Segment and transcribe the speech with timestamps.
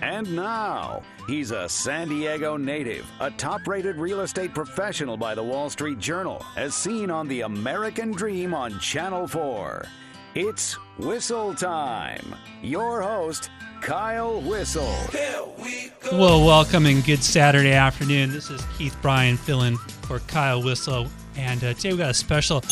[0.00, 5.42] And now, he's a San Diego native, a top rated real estate professional by the
[5.42, 9.86] Wall Street Journal, as seen on The American Dream on Channel 4.
[10.36, 12.32] It's Whissel Time.
[12.62, 13.50] Your host,
[13.80, 14.94] Kyle Whissel.
[16.12, 18.30] Well, welcome and good Saturday afternoon.
[18.30, 21.08] This is Keith Bryan filling for Kyle Whissel.
[21.36, 22.62] And uh, today we got a special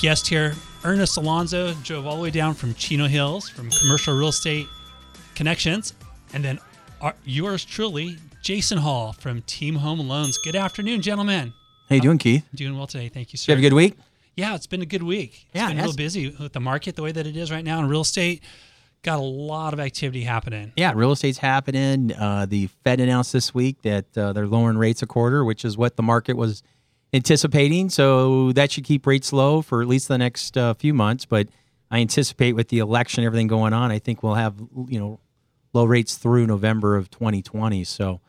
[0.00, 0.54] guest here.
[0.84, 4.68] Ernest Alonso drove all the way down from Chino Hills from Commercial Real Estate
[5.34, 5.92] Connections.
[6.34, 6.58] And then
[7.02, 10.38] our, yours truly, Jason Hall from Team Home Loans.
[10.38, 11.52] Good afternoon, gentlemen.
[11.88, 12.46] How you doing, Keith?
[12.54, 13.08] Doing well today.
[13.08, 13.52] Thank you, You sir.
[13.52, 13.94] have a good week?
[14.36, 15.46] Yeah, it's been a good week.
[15.50, 17.64] It's Yeah, been it real busy with the market the way that it is right
[17.64, 18.42] now in real estate.
[19.02, 20.72] Got a lot of activity happening.
[20.76, 22.12] Yeah, real estate's happening.
[22.14, 25.76] Uh, the Fed announced this week that uh, they're lowering rates a quarter, which is
[25.76, 26.62] what the market was
[27.12, 27.90] anticipating.
[27.90, 31.24] So that should keep rates low for at least the next uh, few months.
[31.26, 31.48] But
[31.90, 34.54] I anticipate with the election, everything going on, I think we'll have
[34.86, 35.20] you know
[35.72, 37.84] low rates through November of 2020.
[37.84, 38.20] So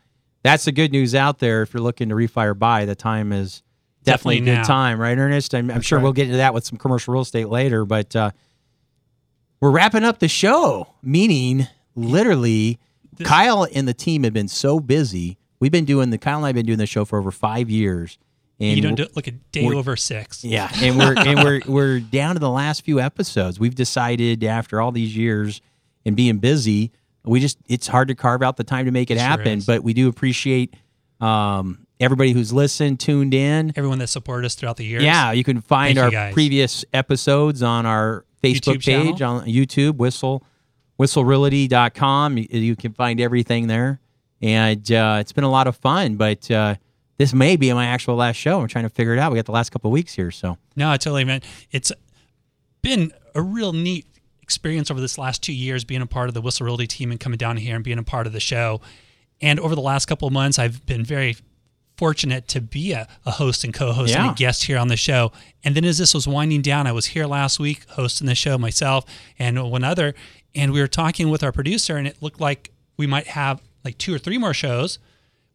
[0.44, 1.62] that's the good news out there.
[1.62, 3.64] If you're looking to refi or buy, the time is
[4.04, 4.68] definitely, Definitely a good now.
[4.68, 5.56] time, right, Ernest?
[5.56, 6.04] I'm, I'm sure right.
[6.04, 8.16] we'll get into that with some commercial real estate later, but.
[8.16, 8.32] Uh,
[9.64, 12.80] we're wrapping up the show, meaning literally,
[13.24, 15.38] Kyle and the team have been so busy.
[15.62, 17.70] We've been doing the Kyle and I have been doing the show for over five
[17.70, 18.18] years,
[18.60, 20.44] and you don't do, look a day over six.
[20.44, 23.58] yeah, and we're and we're we're down to the last few episodes.
[23.58, 25.62] We've decided after all these years
[26.06, 26.92] and being busy,
[27.26, 29.62] we just it's hard to carve out the time to make it happen.
[29.66, 30.76] But we do appreciate
[31.20, 33.74] um, everybody who's listened, tuned in.
[33.76, 35.04] Everyone that supported us throughout the years.
[35.04, 39.14] Yeah, you can find Thank our previous episodes on our Facebook YouTube channel.
[39.14, 40.44] page on YouTube, whissel
[41.00, 42.38] whisselrealty.com.
[42.38, 44.00] You, you can find everything there.
[44.42, 46.76] And uh, it's been a lot of fun, but uh,
[47.18, 48.60] this may be my actual last show.
[48.60, 49.32] I'm trying to figure it out.
[49.32, 51.92] We got the last couple of weeks here, so No, I totally meant it's
[52.82, 54.06] been a real neat
[54.44, 57.20] experience over this last two years being a part of the Whissel Realty team and
[57.20, 58.82] coming down here and being a part of the show.
[59.42, 61.38] And over the last couple of months, I've been very
[61.98, 65.32] fortunate to be a, a host and co-host and a guest here on the show.
[65.64, 68.58] And then as this was winding down, I was here last week hosting the show
[68.58, 69.06] myself
[69.40, 70.14] and one other,
[70.56, 73.98] and we were talking with our producer, and it looked like we might have like
[73.98, 75.00] two or three more shows.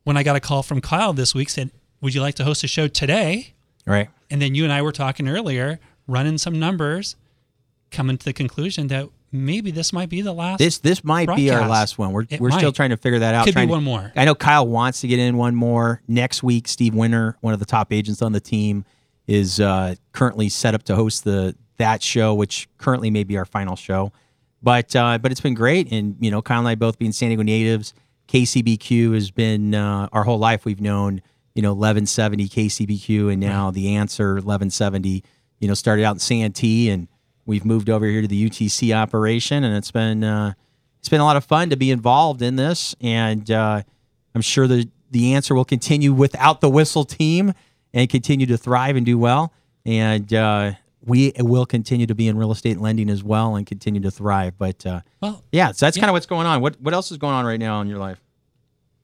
[0.04, 1.70] When I got a call from Kyle this week, said,
[2.00, 3.52] "Would you like to host a show today?"
[3.86, 4.08] right.
[4.30, 7.16] And then you and I were talking earlier, running some numbers,
[7.90, 10.58] coming to the conclusion that maybe this might be the last.
[10.58, 12.12] This this might be our last one.
[12.12, 13.44] We're It we're still trying to figure that out.
[13.44, 14.12] Could be trying to- one more.
[14.16, 16.68] I know Kyle wants to get in one more next week.
[16.68, 18.84] Steve Winter, one of the top agents on the team,
[19.26, 23.44] is uh, currently set up to host the that show, which currently may be our
[23.44, 24.12] final show.
[24.62, 27.28] But uh, but it's been great, and you know Kyle and I both being San
[27.28, 27.94] Diego natives.
[28.28, 30.64] KCBQ has been uh, our whole life.
[30.64, 31.22] We've known
[31.54, 35.22] you know 1170 KCBQ, and now the answer 1170.
[35.60, 37.08] You know started out in Santee, and
[37.48, 40.52] we've moved over here to the UTC operation, and it's been uh,
[41.00, 43.82] it's been a lot of fun to be involved in this, and uh,
[44.34, 47.54] I'm sure the the answer will continue without the Whissel team
[47.94, 49.52] and continue to thrive and do well.
[49.86, 50.72] And uh,
[51.02, 54.58] we will continue to be in real estate lending as well and continue to thrive.
[54.58, 56.02] But uh, well, yeah, so that's Yeah.
[56.02, 56.60] kind of what's going on.
[56.60, 58.20] What what else is going on right now in your life?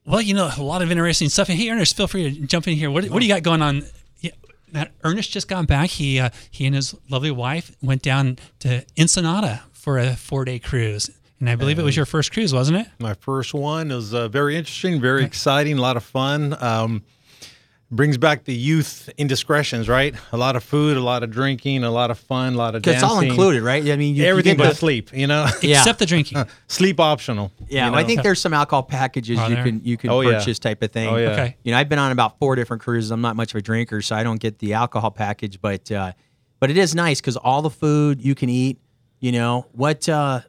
[0.07, 1.49] well, you know, a lot of interesting stuff.
[1.49, 2.91] And hey, Ernest, feel free to jump in here.
[2.91, 3.81] What, what do you got going on?
[4.75, 5.89] That Ernest just got back.
[5.89, 10.59] He uh, he and his lovely wife went down to Ensenada for a four day
[10.59, 11.09] cruise,
[11.39, 12.87] and I believe it was your first cruise, wasn't it?
[12.99, 16.61] My first one was uh, very interesting, very exciting, a lot of fun.
[16.61, 17.03] Um,
[17.95, 20.13] brings back the youth indiscretions, right?
[20.31, 22.81] A lot of food, a lot of drinking, a lot of fun, a lot of
[22.81, 23.03] dancing.
[23.03, 23.81] it's all included, right?
[23.87, 25.47] I mean, you, you Everything get but the- sleep, you know.
[25.61, 25.77] Yeah.
[25.79, 26.45] Except the drinking.
[26.67, 27.51] sleep optional.
[27.67, 29.63] Yeah, you well, I think there's some alcohol packages Are you there?
[29.63, 30.37] can you can Oh, yeah.
[30.39, 31.09] purchase type of thing.
[31.09, 31.29] Oh, yeah.
[31.31, 31.57] Okay.
[31.63, 33.11] You know, I've been on about four different cruises.
[33.11, 36.11] I'm not much of a drinker, so I don't get the alcohol package, but uh,
[36.59, 38.79] but it is nice because all the food you can eat.
[39.19, 40.07] You know what?
[40.07, 40.41] Uh,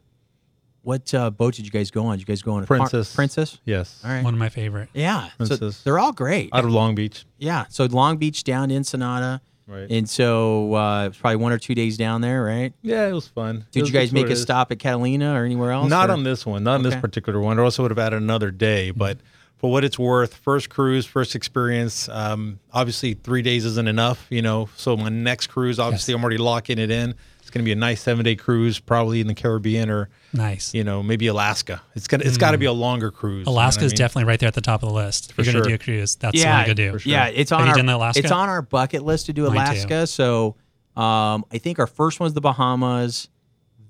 [0.87, 2.17] what uh, boat did you guys go on?
[2.17, 3.13] Did you guys go on a par- Princess.
[3.13, 3.57] Princess.
[3.65, 3.99] Yes.
[4.05, 4.23] All right.
[4.23, 4.87] One of my favorite.
[4.93, 5.27] Yeah.
[5.41, 5.81] So Princess.
[5.83, 6.49] they're all great.
[6.53, 7.25] Out of Long Beach.
[7.37, 7.65] Yeah.
[7.67, 9.87] So Long Beach down to Ensenada, Right.
[9.91, 12.71] and so uh, it was probably one or two days down there, right?
[12.81, 13.57] Yeah, it was fun.
[13.57, 14.41] It Did was you guys just make what a it is.
[14.43, 15.89] stop at Catalina or anywhere else?
[15.89, 16.91] Not or- on this one, not on Okay.
[16.95, 17.59] this particular one.
[17.59, 19.17] I also would have added another day, but
[19.57, 22.07] for what it's worth, first cruise, first experience.
[22.07, 24.69] Um, obviously, three days isn't enough, you know.
[24.77, 27.15] So my next cruise, obviously, I'm already locking it in.
[27.47, 30.73] It's going to be a nice seven day cruise, probably in the Caribbean or Nice.
[30.73, 31.81] you know maybe Alaska.
[31.95, 33.39] It's gonna it's got to be a longer cruise.
[33.39, 33.97] you know what Alaska I is mean?
[33.99, 35.31] definitely right there at the top of the list.
[35.31, 36.99] If you're going to do a cruise, that's the yeah, one to go do.
[36.99, 37.09] sure.
[37.09, 38.19] Yeah, it's on Have you our done Alaska?
[38.19, 40.05] it's on our bucket list to do Alaska.
[40.07, 40.57] So
[40.97, 43.29] um, I think our first one's the Bahamas.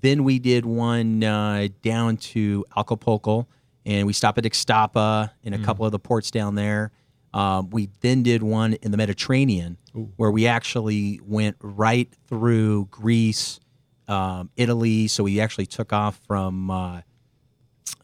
[0.02, 3.48] Then we did one uh, down to Acapulco,
[3.84, 6.92] and we stopped at Ixtapa and a couple of the ports down there.
[7.34, 9.76] Um, we then did one in the Mediterranean,
[10.16, 13.60] where we actually went right through Greece,
[14.08, 15.08] um, Italy.
[15.08, 17.00] So we actually took off from uh,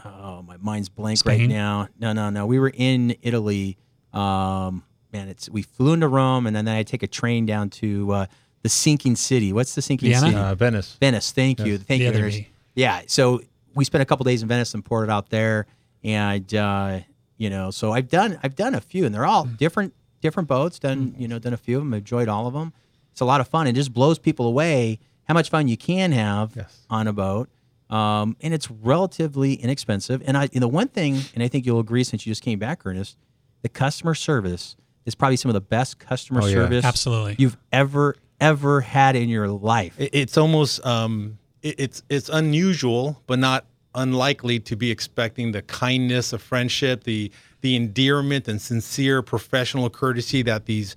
[0.04, 1.88] oh, my mind's blank right now.
[1.98, 2.46] No, no, no.
[2.46, 3.76] We were in Italy.
[4.12, 8.12] Um, man, it's we flew into Rome, and then I take a train down to
[8.12, 8.26] uh,
[8.62, 9.52] the sinking city.
[9.52, 10.26] What's the sinking Vienna?
[10.26, 10.36] city?
[10.36, 10.96] Uh, Venice.
[11.00, 11.32] Venice.
[11.32, 11.78] Thank you.
[11.78, 12.08] Thank The you.
[12.10, 12.48] other There's- V.
[12.74, 13.02] Yeah.
[13.06, 13.40] So
[13.74, 15.66] we spent a couple days in Venice and ported out there,
[16.02, 17.00] and uh,
[17.36, 19.54] you know, so I've done I've done a few, and they're all Hmm.
[19.54, 20.78] different different boats.
[20.78, 21.94] Done you know done a few of them.
[21.94, 22.72] Enjoyed all of them.
[23.12, 23.66] It's a lot of fun.
[23.66, 26.80] It just blows people away how much fun you can have Yes.
[26.90, 27.48] on a boat.
[27.90, 30.22] Um, and it's relatively inexpensive.
[30.26, 32.58] And I, and the one thing, and I think you'll agree since you just came
[32.58, 33.16] back, Ernest,
[33.62, 34.74] the customer service
[35.06, 36.54] is probably some of the best customer Oh, yeah.
[36.54, 37.36] service Absolutely.
[37.38, 39.94] you've ever ever had in your life.
[39.98, 43.64] It- it's almost um, it, it's it's unusual, but not
[43.94, 47.30] unlikely to be expecting the kindness of friendship, the
[47.60, 50.96] the endearment and sincere professional courtesy that these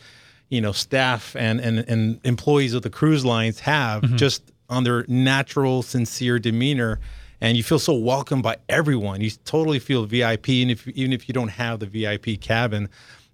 [0.49, 5.05] you know staff and and, and employees of the cruise lines have just on their
[5.07, 6.99] natural sincere demeanor.
[7.39, 9.21] And you feel so welcomed by everyone.
[9.21, 12.89] You totally feel vip and if even if you don't have the vip cabin.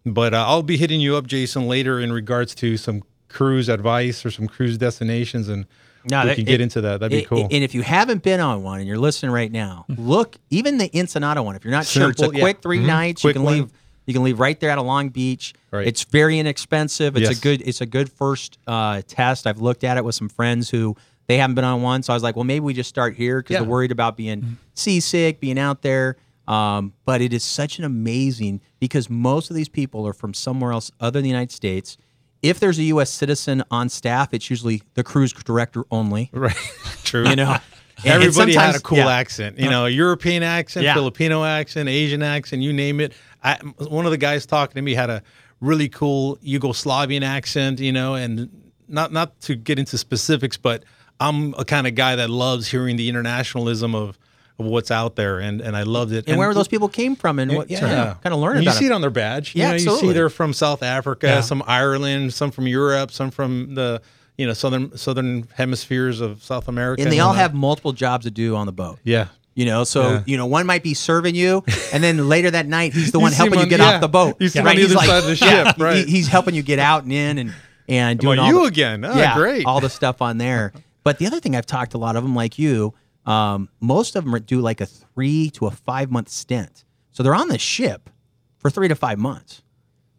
[0.06, 4.26] But uh, i'll be hitting you up jason later in regards to some cruise advice
[4.26, 5.66] or some cruise destinations and
[6.10, 8.24] No, we can get it- into that that'd be it- cool And if you haven't
[8.24, 11.56] been on one and you're listening right now, look even the Ensenada one.
[11.56, 12.44] If you're not sure, it's a Simple, yeah.
[12.46, 12.86] quick 3 Mhm.
[12.86, 13.22] nights.
[13.22, 13.54] Quick you can one.
[13.54, 13.72] leave.
[14.06, 15.54] You can leave right there out of Long Beach.
[15.72, 15.88] Right.
[15.88, 17.16] It's very inexpensive.
[17.16, 17.38] It's Yes.
[17.38, 17.62] a good.
[17.66, 19.48] It's a good first uh, test.
[19.48, 20.98] I've looked at it with some friends who
[21.28, 23.40] they haven't been on one, so I was like, well, maybe we just start here
[23.42, 23.60] because Yeah.
[23.62, 26.18] they're worried about being seasick, being out there.
[26.50, 30.74] Um, but it is such an amazing because most of these people are from somewhere
[30.74, 31.96] else other than the United States.
[32.44, 33.10] If there's a U.S.
[33.10, 36.30] citizen on staff, it's usually the cruise director only.
[36.34, 36.56] right
[37.04, 37.58] true You know,
[38.06, 39.08] And- Everybody had a cool yeah.
[39.08, 39.88] accent, you know, uh-huh.
[39.88, 40.94] European accent, Yeah.
[40.94, 43.14] Filipino accent, Asian accent, you name it.
[43.44, 45.24] I, one of the guys talking to me had a
[45.62, 48.50] really cool Yugoslavian accent, you know, and
[48.90, 50.84] not not to get into specifics, but
[51.20, 54.18] I'm a kind of guy that loves hearing the internationalism of,
[54.60, 56.26] of what's out there, and and I loved it.
[56.28, 58.80] and where those people came from and what yeah, kind of learn And you about
[58.80, 58.90] see it.
[58.90, 59.56] it on their badge.
[59.56, 60.08] Yeah, you know, you absolutely.
[60.10, 61.42] see they're from South Africa, Yeah.
[61.42, 64.02] some Ireland, some from Europe, some from the
[64.38, 68.32] you know southern southern hemispheres of South America, and they all have multiple jobs to
[68.32, 69.00] do on the boat.
[69.04, 69.28] yeah.
[69.56, 70.24] You know, so Yeah.
[70.26, 71.64] you know one might be serving you,
[71.94, 73.96] and then later that night he's the one helping him you get yeah.
[73.96, 74.38] off the boat.
[74.40, 74.70] You see right?
[74.70, 76.80] on the He's other like- side of the yeah, ship, he- he's helping you get
[76.80, 77.54] out and in, and
[77.88, 79.06] and doing all you the, again.
[79.06, 79.66] Oh, yeah, great.
[79.68, 80.74] all the stuff on there.
[81.04, 82.94] But the other thing I've talked to a lot of them, like you,
[83.26, 86.84] um, most of them do like a three to a five month stint.
[87.12, 88.10] So they're on the ship
[88.58, 89.62] for three to five months,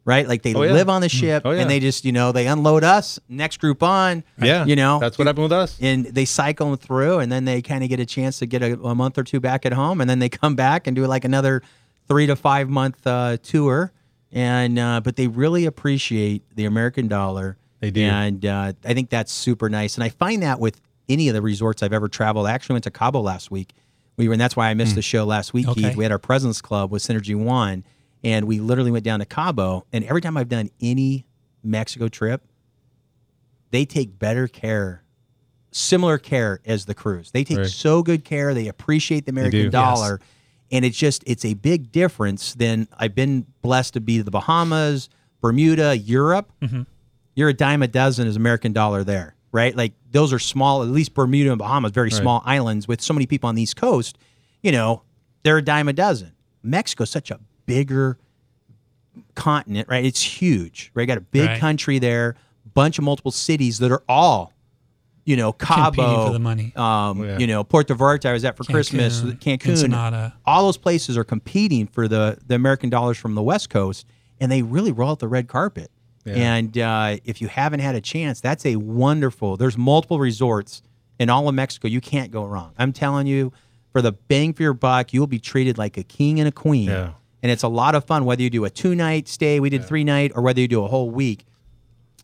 [0.05, 0.27] right?
[0.29, 0.73] Like they Oh, yeah.
[0.73, 1.61] live on the ship Oh, yeah.
[1.63, 4.23] and they just, you know, they unload us, next group on.
[4.41, 5.79] Yeah, you know, that's what happened with us.
[5.81, 8.63] and they cycle them through and then they kind of get a chance to get
[8.63, 11.07] a, a month or two back at home and then they come back and do
[11.07, 11.63] like another
[12.07, 13.93] three to five month uh, tour
[14.33, 18.03] and uh, but they really appreciate the american dollar They do.
[18.05, 21.43] and uh, i think that's super nice and i find that with any of the
[21.43, 23.73] resorts i've ever traveled i actually went to cabo last week
[24.17, 24.97] we were and that's why i missed hmm.
[24.97, 25.83] the show last week Okay.
[25.83, 25.97] Keith.
[25.97, 27.85] we had our president's club with synergy one
[28.23, 31.27] and we literally went down to cabo and every time i've done any
[31.63, 32.43] mexico trip
[33.71, 35.05] they take better care
[35.75, 37.33] similar care as the cruise.
[37.33, 37.67] They take Right.
[37.67, 38.55] so good care.
[38.55, 39.71] They appreciate the American do.
[39.71, 40.21] dollar.
[40.71, 45.09] And it's just it's a big difference than I've been blessed to be the Bahamas,
[45.41, 46.53] Bermuda, Europe.
[46.63, 46.83] Mm-hmm.
[47.35, 49.75] You're a dime a dozen as American dollar there, right?
[49.75, 53.25] Like those are small, at least Bermuda and Bahamas, very small islands with so many
[53.27, 54.19] people on the East Coast,
[54.63, 55.03] you know,
[55.45, 56.33] they're a dime a dozen.
[56.63, 58.19] Mexico's such a bigger
[59.35, 60.05] continent, right?
[60.05, 61.07] It's huge, right?
[61.07, 61.61] Got a big Right.
[61.61, 62.35] country there,
[62.75, 64.53] bunch of multiple cities that are all,
[65.25, 66.73] you know, Cabo, for the money.
[66.77, 67.39] um, yeah.
[67.39, 70.35] you know, Puerto Vallarta I was at for Christmas, Cancun, Cancun, Ensenada.
[70.45, 74.07] all those places are competing for the the American dollars from the West Coast,
[74.41, 75.91] and they really roll out the red carpet.
[76.27, 79.57] And uh, if you haven't had a chance, that's a wonderful.
[79.57, 80.83] There's multiple resorts
[81.19, 81.89] in all of Mexico.
[81.89, 82.73] You can't go wrong.
[82.79, 83.53] I'm telling you,
[83.93, 86.89] for the bang for your buck, you'll be treated like a king and a queen.
[86.89, 87.13] Yeah.
[87.43, 89.85] And it's a lot of fun whether you do a two night stay, we did
[89.85, 91.45] three night, or whether you do a whole week.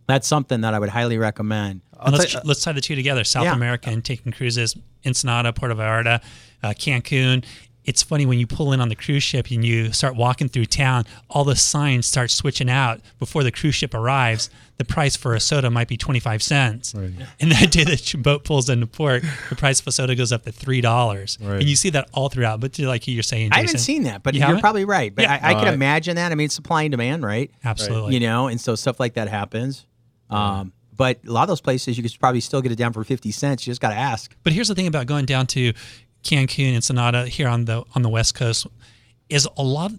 [0.06, 1.82] That's something that I would highly recommend.
[2.10, 3.54] Let's, tell let's tie the two together South Yeah.
[3.54, 4.74] America and taking cruises,
[5.06, 6.22] Ensenada, Puerto Vallarta,
[6.62, 7.44] uh, Cancun.
[7.90, 10.66] It's funny when you pull in on the cruise ship and you start walking through
[10.66, 14.48] town, all the signs start switching out before the cruise ship arrives.
[14.76, 16.94] The price for a soda might be 25 cents.
[16.94, 20.30] And that day that your boat pulls into port, the price of a soda goes
[20.30, 20.84] up to $3.
[21.40, 21.60] Right.
[21.60, 22.60] And you see that all throughout.
[22.60, 25.12] But like you're saying, I haven't seen that, but You you are probably right.
[25.12, 25.40] But Yeah.
[25.42, 26.30] I, I can imagine that.
[26.30, 27.50] I mean, supply and demand, right?
[27.64, 28.14] Absolutely.
[28.14, 29.84] You know, and so stuff like that happens.
[30.30, 33.02] Um, but a lot of those places, you could probably still get it down for
[33.02, 33.66] 50 cents.
[33.66, 34.32] You just got to ask.
[34.44, 35.72] But here's the thing about going down to
[36.22, 38.66] Cancun and Sonata here on the on the west coast
[39.28, 39.92] is a lot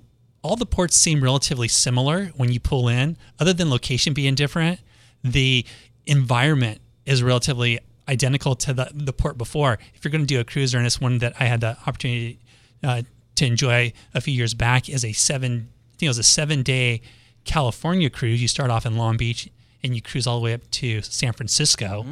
[0.43, 4.79] all the ports seem relatively similar when you pull in other than location being different
[5.23, 5.65] the
[6.05, 10.43] environment is relatively identical to the, the port before if you're going to do a
[10.43, 12.39] cruiser and it's one that i had the opportunity
[12.83, 13.01] uh,
[13.41, 15.69] to enjoy a few years back is a seven.
[15.93, 17.01] I think it was a seven day
[17.43, 18.41] California cruise.
[18.41, 19.49] You start off in Long Beach
[19.83, 22.05] and you cruise all the way up to San Francisco.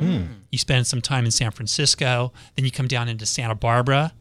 [0.51, 4.11] You spend some time in San Francisco, then you come down into Santa Barbara,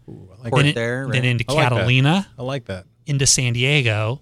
[0.43, 1.13] like Port then, it- there, right?
[1.13, 1.69] then into I like.
[1.71, 2.87] Catalina, I like that.
[3.07, 4.21] into San Diego,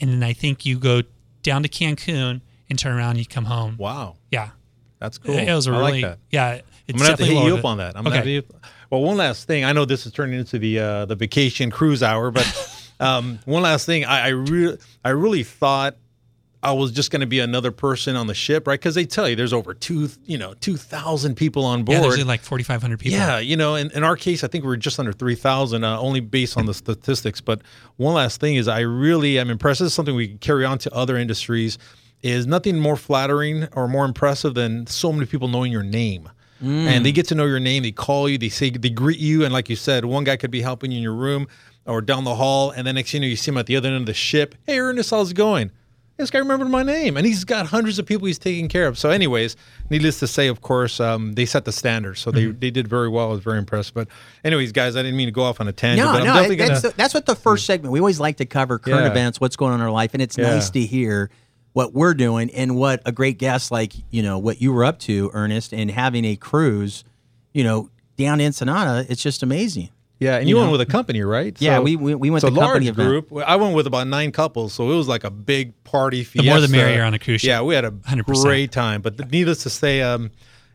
[0.00, 1.02] and then I think you go
[1.42, 3.76] down to Cancun and turn around and you come home.
[3.78, 4.50] Wow, Yeah,
[4.98, 5.34] that's cool.
[5.36, 6.18] it was a I really like that.
[6.30, 6.60] yeah.
[6.86, 7.64] It's I'm gonna have to definitely hit you up it.
[7.64, 7.96] on that.
[7.96, 8.10] I'm okay.
[8.10, 8.50] gonna have to hit-
[8.90, 9.64] well, one last thing.
[9.64, 13.62] I know this is turning into the uh, the vacation cruise hour, but um, one
[13.62, 14.04] last thing.
[14.04, 15.96] I, I really I really thought
[16.64, 18.80] I was just going to be another person on the ship, right?
[18.80, 21.96] Because they tell you there's over two you know two thousand people on board.
[21.96, 23.18] Yeah, there's like 4,500 people.
[23.18, 26.00] Yeah, you know, in, in our case, I think we are just under 3,000, uh,
[26.00, 27.40] only based on the statistics.
[27.40, 27.60] But
[27.96, 29.80] one last thing is I really am impressed.
[29.80, 31.78] This is something we can carry on to other industries
[32.22, 36.30] is nothing more flattering or more impressive than so many people knowing your name.
[36.62, 37.82] And they get to know your name.
[37.82, 38.38] They call you.
[38.38, 39.44] They say they greet you.
[39.44, 41.46] And like you said, one guy could be helping you in your room
[41.84, 43.76] or down the hall, and then next thing you know, you see him at the
[43.76, 44.54] other end of the ship.
[44.66, 45.70] Hey, Ernest, how's it going?
[46.16, 48.96] This guy remembered my name, and he's got hundreds of people he's taking care of.
[48.96, 49.56] So, anyways,
[49.90, 53.08] needless to say, of course, um, they set the standard, so they, they did very
[53.08, 53.28] well.
[53.30, 53.94] I was very impressed.
[53.94, 54.06] But,
[54.44, 56.06] anyways, guys, I didn't mean to go off on a tangent.
[56.06, 56.94] No, but I'm no, definitely that's, gonna.
[56.96, 57.90] that's what the first segment.
[57.92, 59.10] We always like to cover current Yeah.
[59.10, 60.54] events, what's going on in our life, and it's Yeah.
[60.54, 61.30] nice to hear
[61.72, 65.00] what we're doing and what a great guest like you know what you were up
[65.00, 67.02] to, Ernest, and having a cruise,
[67.52, 69.04] you know, down in Ensenada.
[69.10, 69.88] It's just amazing.
[70.20, 71.54] Yeah, and you, went with a company, right?
[71.60, 73.28] Yeah, we- we- we went it's to a company large event.
[73.28, 73.44] group.
[73.46, 76.24] I went with about nine couples, so it was like a big party.
[76.24, 76.48] Fiesta.
[76.48, 77.48] more the merrier on a cruise ship.
[77.48, 78.42] Yeah, we had a 100%.
[78.42, 79.02] great time.
[79.02, 80.30] But needless to say, um,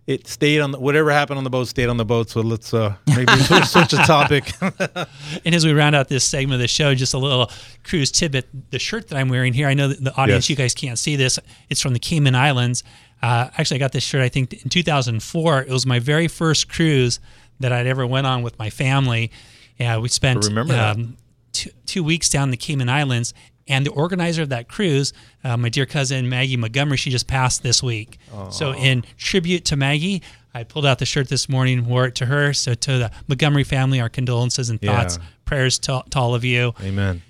[0.07, 2.29] it stayed on the, whatever happened on the boat stayed on the boat.
[2.31, 4.51] So let's uh, maybe switch, switch the topic.
[5.45, 7.51] And as we round out this segment of the show, just a little
[7.83, 8.71] cruise tidbit.
[8.71, 10.49] The shirt that I'm wearing here, I know that the audience, Yes.
[10.49, 11.37] you guys can't see this.
[11.69, 12.83] It's from the Cayman Islands.
[13.21, 15.61] Uh, actually, I got this shirt, I think, in 2004.
[15.61, 17.19] It was my very first cruise
[17.59, 19.31] that I'd ever went on with my family.
[19.77, 21.17] Yeah, we spent um,
[21.53, 23.33] two, two weeks down the Cayman Islands.
[23.67, 25.13] And the organizer of that cruise,
[25.43, 28.17] uh, my dear cousin Maggie Montgomery, she just passed this week.
[28.49, 30.23] So, in tribute to Maggie,
[30.55, 32.51] I pulled out the shirt this morning, wore it to her.
[32.53, 34.95] So, to the Montgomery family, our condolences and Yeah.
[34.97, 36.73] thoughts, prayers to, to all of you.
[36.81, 37.21] Amen.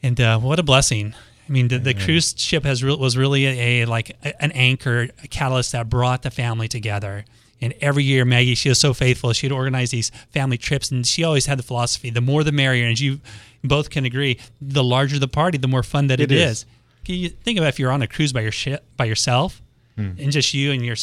[0.00, 1.14] And uh, what a blessing!
[1.48, 4.52] I mean, the, the cruise ship has re- was really a, a like a, an
[4.52, 7.24] anchor, a catalyst that brought the family together.
[7.60, 9.32] And every year, Maggie, she was so faithful.
[9.32, 12.86] She'd organize these family trips, and she always had the philosophy: the more, the merrier.
[12.86, 13.20] And you
[13.64, 16.50] both can agree, the larger the party, the more fun that It it is.
[16.50, 16.66] is.
[17.04, 19.60] Can you think about if you're on a cruise by your ship by yourself,
[19.96, 20.12] hmm.
[20.18, 20.96] and just you and your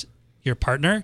[0.44, 1.04] your partner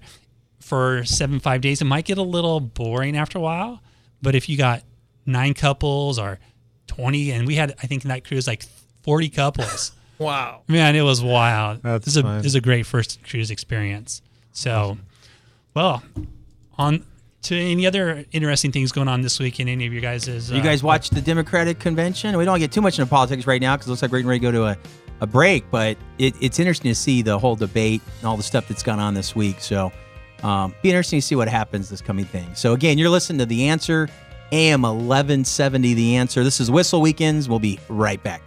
[0.60, 3.82] for seven five days, it might get a little boring after a while.
[4.22, 4.84] But if you got
[5.26, 6.40] nine couples or
[6.88, 8.64] twenty, and we had I think in that cruise like
[9.04, 9.92] forty couples.
[10.22, 10.62] Wow.
[10.68, 11.82] Man, it was wild.
[11.82, 14.22] That's this is a this is a great first cruise experience.
[14.52, 15.00] So,
[15.74, 16.04] well,
[16.78, 17.06] on
[17.44, 20.54] to any other interesting things going on this week in any of your guys' uh,
[20.54, 22.38] You guys watch the Democratic convention?
[22.38, 24.30] We don't get too much into politics right now because it looks like we're getting
[24.30, 24.78] ready to go to a,
[25.22, 28.68] a break, but it, it's interesting to see the whole debate and all the stuff
[28.68, 29.60] that's gone on this week.
[29.60, 29.92] So,
[30.44, 32.54] um, be interesting to see what happens this coming thing.
[32.54, 34.08] So, again, you're listening to The Answer,
[34.52, 36.44] AM 1170 The Answer.
[36.44, 37.50] This is Whissel Weekends.
[37.50, 38.42] We'll be right back.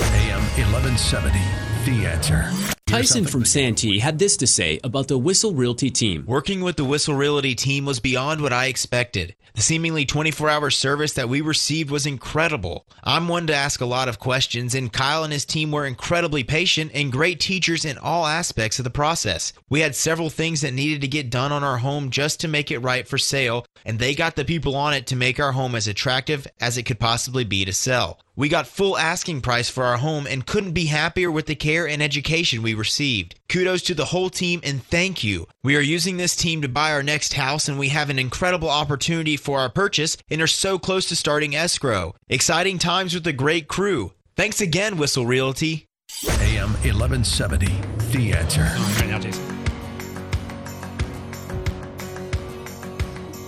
[0.00, 0.42] AM
[0.72, 1.38] 1170,
[1.84, 2.75] The Answer.
[2.86, 6.24] Tyson from Santee had this to say about the Whissel Realty team.
[6.24, 9.34] Working with the Whissel Realty team was beyond what I expected.
[9.54, 12.86] The seemingly 24 hour service that we received was incredible.
[13.02, 16.44] I'm one to ask a lot of questions, and Kyle and his team were incredibly
[16.44, 19.52] patient and great teachers in all aspects of the process.
[19.68, 22.70] We had several things that needed to get done on our home just to make
[22.70, 25.74] it right for sale, and they got the people on it to make our home
[25.74, 28.20] as attractive as it could possibly be to sell.
[28.38, 31.88] We got full asking price for our home and couldn't be happier with the care
[31.88, 33.34] and education we received.
[33.48, 35.46] Kudos to the whole team and thank you.
[35.64, 38.68] We are using this team to buy our next house and we have an incredible
[38.68, 42.14] opportunity for our purchase and are so close to starting escrow.
[42.28, 44.12] Exciting times with a great crew.
[44.36, 45.86] Thanks again, Whissel Realty.
[46.28, 47.66] AM 1170,
[48.12, 48.62] The Answer.
[49.00, 49.55] right now, Jason.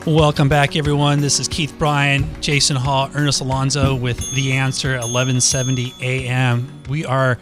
[0.08, 1.20] Welcome back, everyone.
[1.20, 6.82] This is Keith Bryan, Jason Hall, Ernest Alonso with The Answer, 1170 AM.
[6.88, 7.38] We are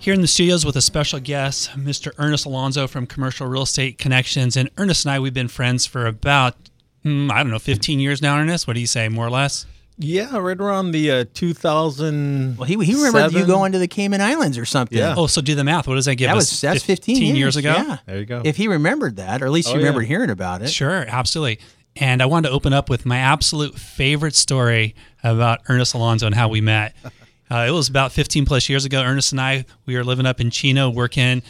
[0.00, 2.10] here in the studios with a special guest, Mr.
[2.18, 4.56] Ernest Alonso from Commercial Real Estate Connections.
[4.56, 6.56] And Ernest and I, we've been friends for about,
[7.04, 8.66] mm, I don't know, 15 years now, Ernest.
[8.66, 9.64] What do you say, more or less?
[9.96, 12.56] Yeah, right around the uh, 2000.
[12.56, 14.98] Well, he, he remembered you going to the Cayman Islands or something.
[14.98, 15.14] Yeah.
[15.16, 15.86] Oh, so do the math.
[15.86, 16.50] What does that give That us?
[16.50, 17.72] was that's 15, years ago?
[17.76, 17.98] Yeah.
[18.06, 18.42] There you go.
[18.44, 20.08] If he remembered that, or at least Oh, you remembered yeah.
[20.08, 20.68] hearing about it.
[20.68, 21.60] Sure, absolutely.
[21.96, 26.34] And I wanted to open up with my absolute favorite story about Ernest Alonso and
[26.34, 26.94] how we met.
[27.50, 29.02] Uh, it was about 15 plus years ago.
[29.02, 31.42] Ernest and I, we were living up in Chino working,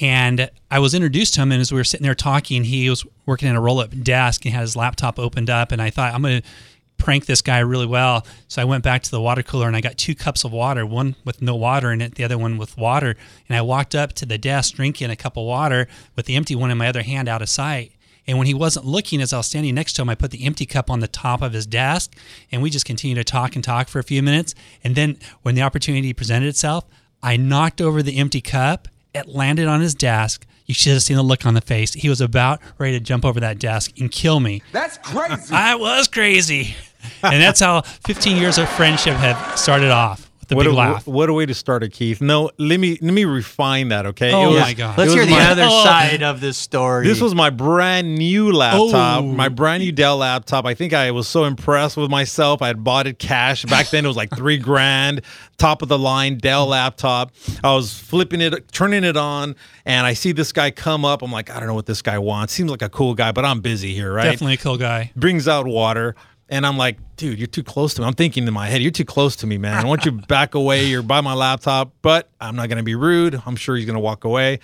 [0.00, 3.04] And I was introduced to him, and as we were sitting there talking, he was
[3.26, 5.70] working in a roll up desk and had his laptop opened up.
[5.70, 6.48] And I thought, I'm going to
[6.96, 8.26] prank this guy really well.
[8.48, 10.86] So I went back to the water cooler and I got two cups of water,
[10.86, 13.16] one with no water in it, the other one with water.
[13.48, 16.54] And I walked up to the desk drinking a cup of water with the empty
[16.54, 17.92] one in my other hand out of sight.
[18.26, 20.44] And when he wasn't looking, as I was standing next to him, I put the
[20.44, 22.14] empty cup on the top of his desk
[22.50, 24.54] and we just continued to talk and talk for a few minutes.
[24.84, 26.84] And then when the opportunity presented itself,
[27.22, 28.88] I knocked over the empty cup.
[29.14, 30.46] It landed on his desk.
[30.66, 31.92] You should have seen the look on the face.
[31.92, 34.62] He was about ready to jump over that desk and kill me.
[34.72, 35.54] That's crazy.
[35.54, 36.76] I was crazy.
[37.22, 41.06] And that's how 15 years of friendship have started off the what big a, laugh.
[41.06, 42.20] What a way to start it, Keith.
[42.20, 44.06] No, let me let me refine that.
[44.06, 44.32] Okay.
[44.32, 44.96] Oh It my God.
[44.98, 45.84] Let's hear the my- other Oh.
[45.84, 47.06] side of this story.
[47.06, 49.26] This was my brand new laptop, Oh.
[49.26, 50.64] my brand new Dell laptop.
[50.66, 52.62] I think I was so impressed with myself.
[52.62, 53.64] I had bought it cash.
[53.64, 55.22] Back then it was like three grand,
[55.58, 57.32] top of the line Dell laptop.
[57.64, 61.22] I was flipping it, turning it on, and I see this guy come up.
[61.22, 62.52] I'm like, I don't know what this guy wants.
[62.52, 64.24] Seems like a cool guy, but I'm busy here, right?
[64.24, 65.10] Definitely a cool guy.
[65.16, 66.14] brings out water.
[66.52, 68.06] And I'm like, dude, you're too close to me.
[68.06, 69.74] I'm thinking in my head, you're too close to me, man.
[69.84, 70.84] I want you back away.
[70.84, 73.40] You're by my laptop, but I'm not going to be rude.
[73.46, 74.60] I'm sure he's going to walk away.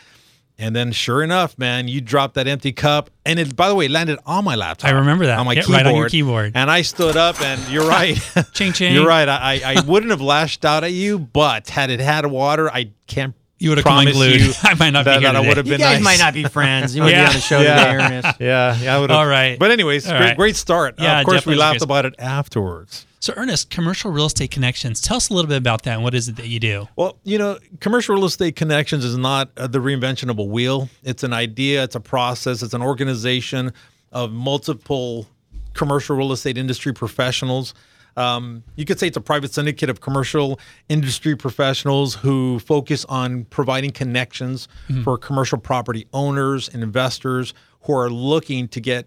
[0.61, 3.87] And then, sure enough, man, you dropped that empty cup, and it, by the way,
[3.87, 4.91] landed on my laptop.
[4.91, 5.39] I remember that.
[5.39, 5.77] on my Yeah, keyboard.
[5.77, 6.53] right on your keyboard.
[6.57, 8.19] And I stood up, and you're right.
[8.55, 8.93] Ching, ching.
[8.93, 9.29] You're right.
[9.29, 12.91] I, I I wouldn't have lashed out at you, but had it had water, I
[13.07, 13.35] can't.
[13.59, 14.41] You would have come promise unglued.
[14.41, 15.49] you I might not be that, here that I today.
[15.49, 16.05] would have you been guys nice.
[16.05, 16.95] might not be friends.
[16.95, 17.23] You might Yeah.
[17.25, 17.77] be on the show Yeah.
[17.93, 18.41] today, Ernest.
[18.41, 19.19] Yeah, yeah, I would have.
[19.19, 19.59] All right.
[19.59, 20.37] But anyways, All great, right.
[20.37, 20.95] great start.
[20.99, 21.83] Yeah, of course, we laughed great.
[21.83, 23.05] about it afterwards.
[23.21, 25.01] So, Ernest, commercial real estate connections.
[25.01, 26.87] Tell us a little bit about that and what is it that you do?
[26.95, 30.89] Well, you know, commercial real estate connections is not uh, the reinvention of a wheel.
[31.03, 33.73] It's an idea, it's a process, it's an organization
[34.13, 35.27] of multiple
[35.75, 37.75] commercial real estate industry professionals.
[38.19, 40.59] Um, you could say it's a private syndicate of commercial
[40.89, 44.67] industry professionals who focus on providing connections
[45.05, 49.07] for commercial property owners and investors who are looking to get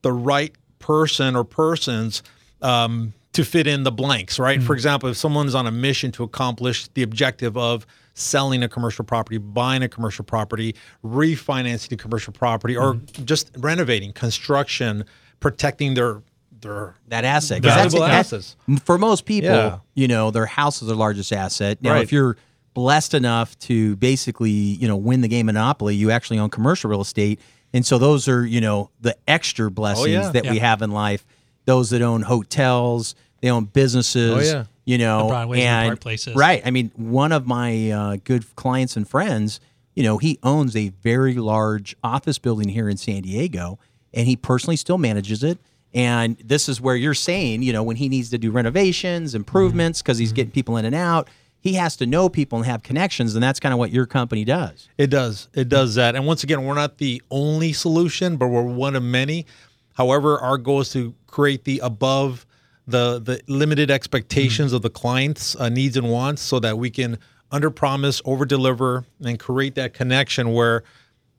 [0.00, 2.22] the right person or persons
[2.62, 4.62] um, to fit in the blanks, right?
[4.62, 9.04] For example, if someone's on a mission to accomplish the objective of selling a commercial
[9.04, 12.94] property, buying a commercial property, refinancing a commercial property, or
[13.24, 15.04] just renovating, construction,
[15.40, 16.22] protecting their
[16.64, 17.62] their that asset.
[17.62, 18.56] Valuable that's- assets.
[18.84, 19.78] For most people, Yeah.
[19.94, 21.78] you know, their house is their largest asset.
[21.80, 22.02] Now, Right.
[22.02, 22.36] if you're
[22.74, 27.00] blessed enough to basically, you know, win the game Monopoly, you actually own commercial real
[27.02, 27.38] estate.
[27.72, 30.30] And so those are, you know, the extra blessings yeah.
[30.30, 31.24] that we have in life.
[31.66, 34.52] Those that own hotels, they own businesses.
[34.52, 34.64] Oh, yeah.
[34.86, 36.34] You know, The Broadways and the Places.
[36.34, 36.62] right.
[36.66, 39.58] I mean, one of my uh, good clients and friends,
[39.94, 43.78] you know, he owns a very large office building here in San Diego,
[44.12, 45.58] and he personally still manages it.
[45.94, 50.00] And this is where you're saying, you know, when he needs to do renovations, improvements,
[50.00, 50.04] mm-hmm.
[50.04, 50.54] because he's getting mm-hmm.
[50.54, 51.28] people in and out,
[51.60, 54.44] he has to know people and have connections, and that's kind of what your company
[54.44, 54.88] does.
[54.98, 55.48] It does.
[55.54, 55.68] It mm-hmm.
[55.68, 56.14] does that.
[56.16, 59.46] And once again, we're not the only solution, but we're one of many.
[59.94, 62.44] However, our goal is to create the above
[62.86, 67.18] the the limited expectations of the client's uh, needs and wants, so that we can
[67.50, 70.82] under promise, over deliver, and create that connection where,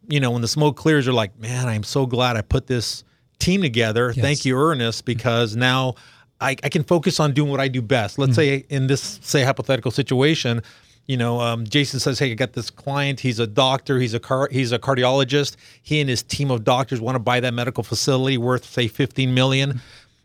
[0.08, 3.04] you know, when the smoke clears, you're like, man, I'm so glad I put this
[3.40, 4.14] team together.
[4.14, 5.06] Thank you, Ernest, mm-hmm.
[5.06, 5.96] because now
[6.42, 8.18] I, I can focus on doing what I do best.
[8.18, 8.36] Let's mm-hmm.
[8.36, 10.62] say in this say hypothetical situation,
[11.08, 13.20] you know, um, Jason says, "Hey, I got this client.
[13.20, 14.00] He's a doctor.
[14.00, 14.50] He's a car.
[14.52, 15.56] He's a cardiologist.
[15.82, 19.34] He and his team of doctors want to buy that medical facility worth say 15
[19.34, 19.72] million.
[19.72, 19.80] Mm-hmm.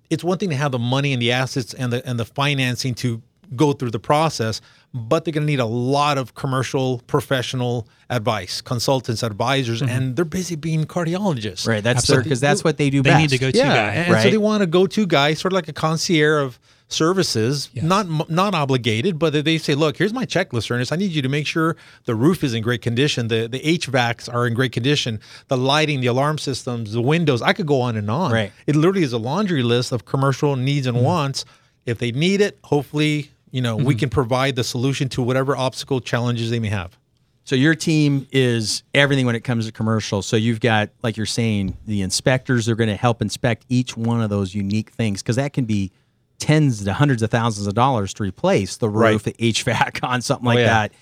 [0.09, 2.95] It's one thing to have the money and the assets and the and the financing
[2.97, 3.23] to
[3.57, 4.61] go through the process,
[4.95, 10.25] but they're going to need a lot of commercial professional advice, consultants, advisors, and they're
[10.25, 11.67] busy being cardiologists.
[11.67, 11.83] Right.
[11.83, 12.25] That's Absolutely.
[12.25, 13.21] because that's what they do They best.
[13.23, 13.93] need to go to Yeah, guy.
[14.15, 16.59] and so they want a go-to guy, sort of like a concierge of
[16.89, 20.93] services, not not obligated, but they say, "Look, here's my checklist, Ernest.
[20.93, 24.29] I need you to make sure the roof is in great condition, the the HVACs
[24.33, 27.43] are in great condition, the lighting, the alarm systems, the windows.
[27.43, 28.33] I could go on and on.
[28.33, 28.53] Right.
[28.67, 30.97] It literally is a laundry list of commercial needs Mm-hmm.
[30.97, 31.45] and wants.
[31.87, 33.99] If they need it, hopefully, you know, we mm-hmm.
[33.99, 36.97] can provide the solution to whatever obstacle challenges they may have.
[37.45, 40.23] So your team is everything when it comes to commercial.
[40.23, 44.21] So you've got, like you're saying, the inspectors are going to help inspect each one
[44.21, 45.91] of those unique things because that can be
[46.39, 50.47] tens to hundreds of thousands of dollars to replace the roof, the HVAC on something
[50.47, 50.67] oh, like yeah.
[50.67, 50.93] that.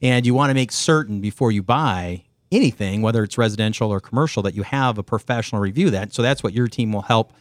[0.00, 4.42] And you want to make certain before you buy anything, whether it's residential or commercial,
[4.44, 6.14] that you have a professional review that.
[6.14, 7.32] So that's what your team will help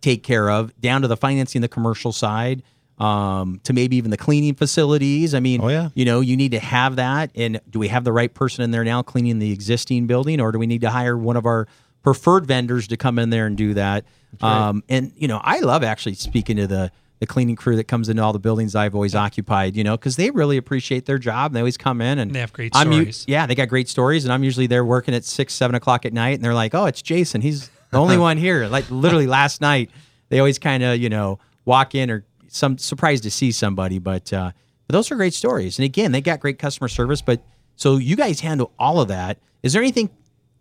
[0.00, 2.62] take care of, down to the financing, the commercial side,
[2.98, 5.34] um, to maybe even the cleaning facilities.
[5.34, 5.90] I mean, Oh, yeah.
[5.94, 7.30] you know, you need to have that.
[7.34, 10.52] And do we have the right person in there now cleaning the existing building, or
[10.52, 11.66] do we need to hire one of our
[12.02, 14.04] preferred vendors to come in there and do that?
[14.40, 18.10] Um, and you know, I love actually speaking to the the cleaning crew that comes
[18.10, 21.46] into all the buildings I've always occupied, you know, because they really appreciate their job.
[21.52, 23.24] And they always come in and They have great I'm u- stories.
[23.26, 26.12] yeah, they got great stories, and I'm usually there working at six, seven o'clock at
[26.12, 27.40] night, and they're like, "Oh, it's Jason.
[27.40, 29.90] He's the only one here." Like literally last night,
[30.28, 34.32] they always kind of you know walk in or some surprised to see somebody, but
[34.32, 34.52] uh,
[34.86, 35.78] but those are great stories.
[35.78, 37.20] And again, they got great customer service.
[37.22, 37.42] But
[37.76, 39.38] so you guys handle all of that.
[39.62, 40.10] Is there anything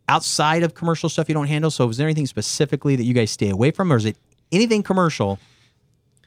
[0.09, 1.71] outside of commercial stuff you don't handle?
[1.71, 4.17] So is there anything specifically that you guys stay away from, or is it
[4.51, 5.39] anything commercial?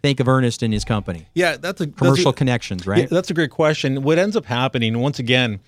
[0.00, 1.26] Think of Ernest and his company.
[1.34, 3.10] Yeah, that's a that's Commercial a- connections, Yeah, right?
[3.10, 4.02] that's a great question.
[4.02, 5.58] What ends up happening once again,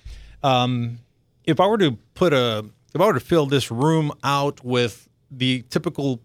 [0.45, 0.99] um,
[1.45, 5.09] if I were to put a, if I were to fill this room out with
[5.33, 6.21] the typical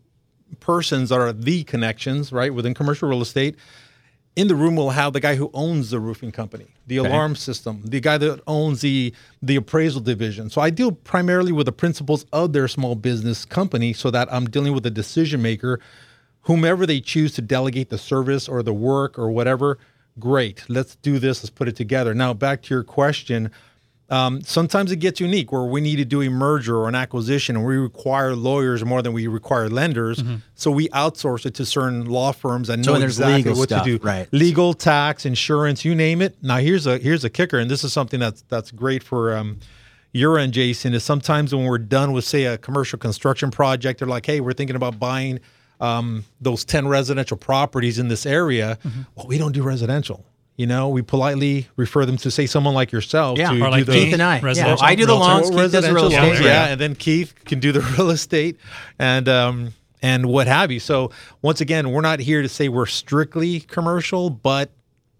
[0.60, 3.56] persons that are the connections, right, within commercial real estate,
[4.36, 7.82] in the room we'll have the guy who owns the roofing company, the alarm system,
[7.86, 10.50] the guy that owns the the appraisal division.
[10.50, 14.50] So I deal primarily with the principals of their small business company, so that I'm
[14.50, 15.80] dealing with a decision maker,
[16.42, 19.78] whomever they choose to delegate the service or the work or whatever.
[20.20, 21.44] Great, let's do this.
[21.44, 22.14] Let's put it together.
[22.14, 23.52] Now back to your question.
[24.08, 27.56] Um, sometimes it gets unique where we need to do a merger or an acquisition
[27.56, 30.24] and we require lawyers more than we require lenders.
[30.54, 33.98] So we outsource it to certain law firms that So know exactly what stuff, to
[33.98, 34.06] do.
[34.06, 34.28] right.
[34.32, 36.38] Legal, tax, insurance, you name it.
[36.44, 39.60] Now here's a here's a kicker, and this is something that's that's great for um,
[40.14, 40.94] your end, Jason.
[40.94, 44.54] Is sometimes when we're done with say a commercial construction project, they're like, hey, we're
[44.54, 45.40] thinking about buying
[45.82, 48.78] um, those ten residential properties in this area.
[48.84, 49.02] Mm-hmm.
[49.16, 50.24] Well, we don't do residential.
[50.58, 53.38] You know, we politely refer them to say someone like yourself.
[53.38, 54.40] Yeah, to Or do like the, Keith and I.
[54.54, 55.26] Yeah, I do the realtor.
[55.34, 55.50] loans.
[55.50, 56.22] Keith does real estate.
[56.22, 58.58] loans, yeah, and then Keith can do the real estate
[58.98, 60.80] and um and what have you.
[60.80, 64.70] So once again, we're not here to say we're strictly commercial, but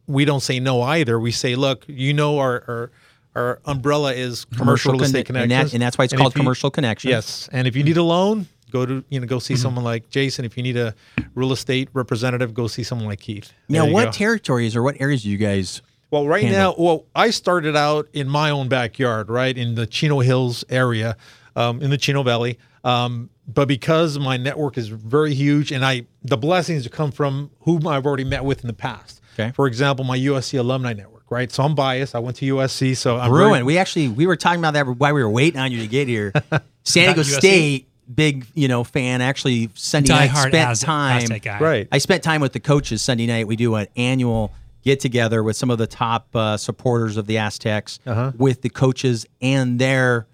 [0.08, 1.20] we don't say no either.
[1.20, 2.92] We say, look, you know, our our,
[3.36, 6.20] our umbrella is commercial, real estate conne- and, connections, that, and that's why it's if
[6.20, 7.10] called you- commercial connections.
[7.10, 9.62] Yes, and if you need a loan, go to you know go see Mm-hmm.
[9.64, 10.46] someone like Jason.
[10.46, 10.94] If you need a
[11.36, 13.52] real estate representative, go see someone like Keith.
[13.70, 14.12] Now, There what go.
[14.12, 15.82] territories or what areas do you guys?
[16.12, 16.60] Well, right handle?
[16.78, 21.18] now, well, I started out in my own backyard, right in the Chino Hills area,
[21.56, 22.58] um, in the Chino Valley.
[22.84, 27.88] Um, but because my network is very huge, and I the blessings come from whom
[27.88, 29.22] I've already met with in the past.
[29.34, 29.52] Okay.
[29.56, 31.52] For example, my USC alumni network, right?
[31.52, 32.16] So I'm biased.
[32.16, 33.52] I went to USC, so I'm Bruin.
[33.52, 35.88] very- We actually we were talking about that while we were waiting on you to
[35.88, 36.32] get here.
[36.84, 37.24] San Diego?
[37.24, 39.22] State, big you know fan.
[39.22, 41.24] Actually, Sunday Die night hard spent Az- time.
[41.24, 41.60] Aztec guy.
[41.60, 41.88] right.
[41.92, 43.48] I spent time with the coaches Sunday night.
[43.48, 44.52] We do an annual
[44.84, 48.32] get together with some of the top uh, supporters of the Aztecs, Uh-huh.
[48.38, 50.28] with the coaches and their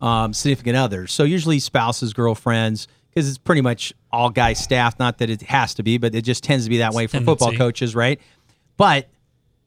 [0.00, 1.12] um, significant others.
[1.12, 4.98] So usually spouses, girlfriends, because it's pretty much all guy staff.
[4.98, 7.20] Not that it has to be, but it just tends to be that way for
[7.20, 8.18] football coaches, right?
[8.78, 9.10] But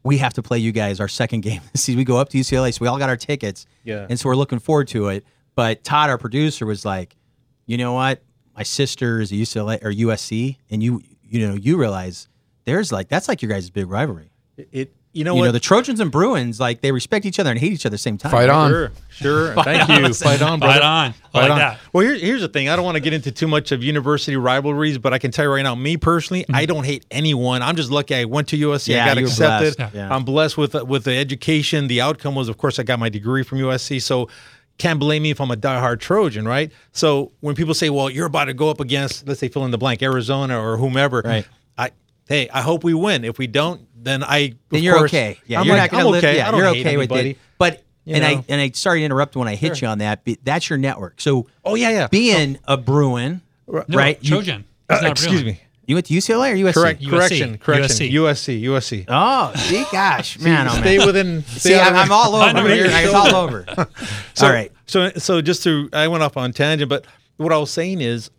[0.04, 2.00] we have to play you guys our second game this season.
[2.00, 3.68] We go up to UCLA, so we all got our tickets.
[3.84, 4.08] Yeah.
[4.10, 5.24] And so we're looking forward to it.
[5.56, 7.16] But Todd, our producer, was like,
[7.65, 8.21] you know what?
[8.56, 12.28] My sister is a UCLA or USC, and you you know, you realize
[12.65, 14.30] there's like that's like your guys' big rivalry.
[14.58, 14.93] it.
[15.15, 15.45] You know You what?
[15.45, 17.97] know, the Trojans and Bruins, like they respect each other and hate each other at
[17.97, 18.32] the same time.
[18.32, 18.71] Fight on.
[18.71, 19.54] Sure, sure.
[19.63, 20.12] Thank you.
[20.12, 20.73] Fight on, brother.
[20.80, 21.13] Fight on.
[21.13, 21.58] Fight like on.
[21.60, 21.80] that.
[21.93, 22.67] Well, here, here's the thing.
[22.67, 25.45] I don't want to get into too much of university rivalries, but I can tell
[25.45, 26.56] you right now, me personally, mm-hmm.
[26.56, 27.62] I don't hate anyone.
[27.62, 28.15] I'm just lucky.
[28.15, 28.88] I went to USC.
[28.88, 29.78] Yeah, I got accepted.
[29.78, 29.93] blessed.
[29.93, 30.15] Yeah.
[30.15, 31.86] I'm blessed with with the education.
[31.89, 34.02] The outcome was, of course, I got my degree from USC.
[34.02, 34.30] So
[34.77, 36.71] can't blame me if I'm a diehard Trojan, right?
[36.91, 39.71] So when people say, "Well, you're about to go up against," let's say, fill in
[39.71, 41.45] the blank, Arizona or whomever, Right.
[41.77, 41.91] I
[42.27, 43.23] hey, I hope we win.
[43.23, 45.38] If we don't, then I of Then you're course- okay.
[45.45, 46.23] Yeah, I'm you're like, not going to I'm live.
[46.23, 46.38] okay.
[46.38, 47.29] Yeah, I don't you're hate okay with anybody.
[47.31, 47.38] it.
[47.57, 48.45] But You and I know?
[48.49, 50.25] and I sorry to interrupt when I hit you on that.
[50.25, 51.21] But that's your network.
[51.21, 52.07] So Oh yeah, yeah.
[52.07, 54.17] being a Bruin, No, right?
[54.21, 54.65] you- Trojan.
[54.89, 55.55] Uh, excuse Bruin.
[55.55, 55.62] me.
[55.86, 56.74] You went to UCLA or USC?
[56.74, 57.02] Correct.
[57.02, 57.10] USC.
[57.10, 57.58] Correction.
[57.58, 58.08] Correction.
[58.08, 58.13] USC.
[58.13, 58.63] USC.
[58.63, 59.06] USC.
[59.10, 61.08] Oh, see, gosh, man, oh, stay man.
[61.08, 61.43] within.
[61.43, 62.86] Stay See, I'm, of- I'm all over Under here.
[62.88, 63.65] your It's all over.
[64.34, 64.72] So, all right.
[64.86, 67.06] So so just to I went off on tangent, but
[67.38, 68.32] what I was saying is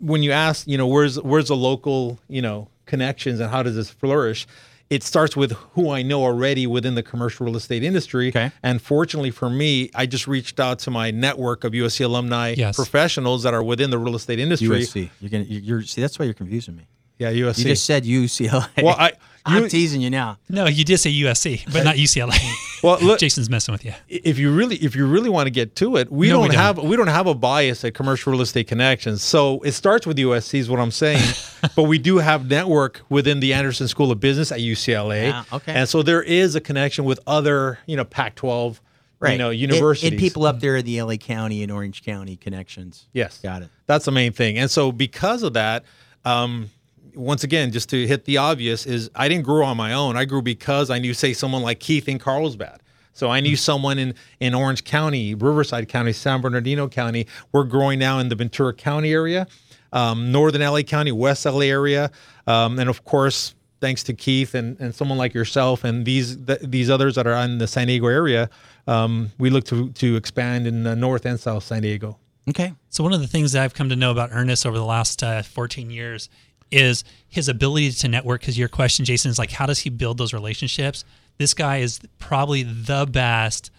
[0.00, 3.74] when you ask, you know, where's where's the local, you know, connections and how does
[3.76, 4.46] this flourish?
[4.90, 8.28] It starts with who I know already within the commercial real estate industry.
[8.28, 8.50] Okay.
[8.62, 12.74] And fortunately for me, I just reached out to my network of USC alumni Yes.
[12.76, 14.68] professionals that are within the real estate industry.
[14.68, 15.10] USC.
[15.20, 15.44] You're gonna.
[15.44, 16.00] You're, you're see.
[16.00, 16.86] That's why you're confusing me.
[17.18, 17.58] Yeah, USC.
[17.58, 18.68] You just said UCLA.
[18.82, 19.12] Well, I-
[19.48, 20.38] I'm you- teasing you now.
[20.48, 22.38] No, you did say USC, but not UCLA.
[22.82, 23.92] well, look, Jason's messing with you.
[24.08, 26.48] if you really if you really want to get to it, we No, don't we
[26.48, 26.56] don't.
[26.56, 29.22] have we don't have a bias at commercial real estate connections.
[29.22, 31.22] So it starts with USC is what I'm saying,
[31.76, 35.28] but we do have network within the Anderson School of Business at UCLA.
[35.28, 35.72] Yeah, okay.
[35.72, 38.80] And so there is a connection with other, you know, Pac-12,
[39.20, 39.32] Right.
[39.32, 40.12] you know, universities.
[40.12, 43.06] and, people up there in the LA County and Orange County connections.
[43.12, 43.40] Yes.
[43.42, 43.70] Got it.
[43.86, 44.58] That's the main thing.
[44.58, 45.84] And so because of that,
[46.24, 46.70] um,
[47.18, 50.16] once again, just to hit the obvious, is I didn't grow on my own.
[50.16, 52.80] I grew because I knew, say, someone like Keith in Carlsbad.
[53.12, 57.26] So I knew someone in, in Orange County, Riverside County, San Bernardino County.
[57.50, 59.48] We're growing now in the Ventura County area,
[59.92, 62.12] um, Northern LA County, West LA area,
[62.46, 66.60] um, and of course, thanks to Keith and, and someone like yourself and these th-
[66.62, 68.50] these others that are in the San Diego area,
[68.86, 72.18] um, we look to to expand in the North and South San Diego.
[72.48, 72.72] Okay.
[72.88, 75.22] So one of the things that I've come to know about Ernest over the last
[75.22, 76.30] uh, 14 years
[76.70, 78.40] is his ability to network.
[78.40, 81.04] Because your question, Jason, is like, how does he build those relationships?
[81.38, 83.70] This guy is probably the best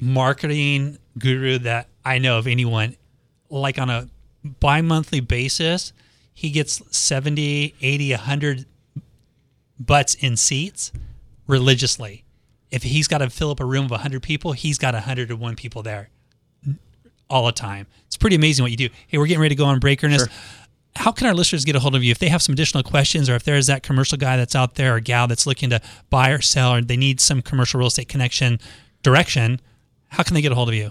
[0.00, 2.96] marketing guru that I know of anyone.
[3.50, 4.08] Like on a
[4.44, 5.92] bi-monthly basis,
[6.32, 8.66] he gets 70, 80, 100
[9.78, 10.92] butts in seats
[11.46, 12.24] religiously.
[12.70, 15.82] If he's got to fill up a room of 100 people, he's got 101 people
[15.82, 16.08] there
[17.28, 17.86] all the time.
[18.06, 18.88] It's pretty amazing what you do.
[19.08, 20.28] Hey, we're getting ready to go on break, Ernest.
[20.96, 23.28] How can our listeners get a hold of you if they have some additional questions,
[23.28, 26.30] or if there's that commercial guy that's out there or gal that's looking to buy
[26.30, 28.60] or sell, or they need some commercial real estate connection
[29.02, 29.60] direction?
[30.08, 30.90] How can they get a hold of you?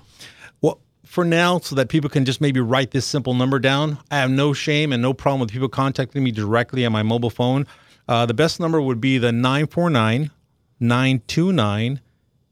[0.62, 4.18] Well, for now, so that people can just maybe write this simple number down, I
[4.18, 7.68] have no shame and no problem with people contacting me directly on my mobile phone.
[8.08, 10.32] Uh, the best number would be the 949
[10.80, 12.02] 929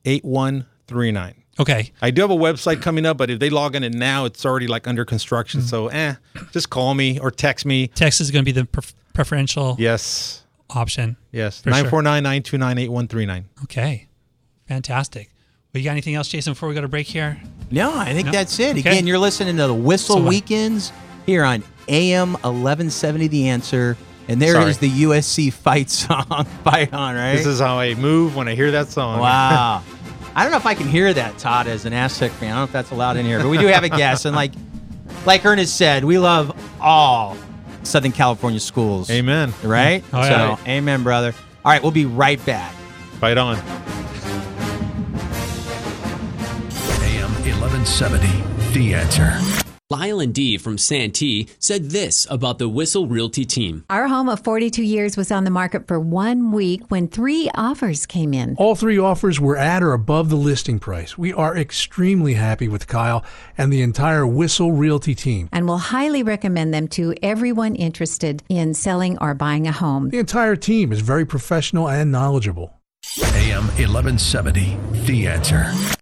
[0.06, 1.39] 8139.
[1.60, 4.26] Okay, I do have a website coming up, but if they log in it now,
[4.26, 5.62] it's already like under construction.
[5.62, 6.16] So, eh,
[6.52, 7.88] just call me or text me.
[7.88, 11.18] text is going to be the pref- preferential Yes, option.
[11.32, 13.46] yes, For 949 929 8139.
[13.66, 14.08] Okay,
[14.68, 15.30] fantastic.
[15.74, 16.54] Well, you got anything else, Jason?
[16.54, 17.40] Before we go to break here,
[17.72, 18.32] No, I think No?
[18.32, 18.72] that's it.
[18.78, 18.80] Okay.
[18.80, 20.22] Again, you're listening to the Whissel So?
[20.28, 20.92] Weekends
[21.28, 23.98] here on AM 1170 The Answer.
[24.28, 24.90] And there is Sorry.
[24.90, 27.36] the USC fight song, Fight On, right?
[27.36, 29.20] This is how I move when I hear that song.
[29.20, 29.84] Wow.
[30.36, 32.50] I don't know if I can hear that, Todd, as an Aztec fan.
[32.50, 34.26] I don't know if that's allowed in here, but we do have a guest.
[34.26, 34.52] And like
[35.26, 37.36] like Ernest said, we love all
[37.84, 39.10] Southern California schools.
[39.10, 39.54] Amen.
[39.64, 40.04] Right?
[40.14, 40.56] Oh, yeah.
[40.56, 41.34] so, amen, brother.
[41.66, 42.74] All right, we'll be right back.
[43.20, 43.58] Fight on.
[47.04, 49.69] AM 1170, The Answer.
[49.92, 53.86] Lyle and Dee from Santee said this about the Whissel Realty team.
[53.90, 58.06] Our home of 42 years was on the market for one week when three offers
[58.06, 58.56] came in.
[58.60, 61.18] All three offers were at or above the listing price.
[61.18, 63.26] We are extremely happy with Kyle
[63.58, 65.50] and the entire Whissel Realty team.
[65.52, 70.12] And will highly recommend them to everyone interested in selling or buying a home.
[70.12, 72.80] The entire team is very professional and knowledgeable.
[73.24, 75.99] AM 1170, The Answer.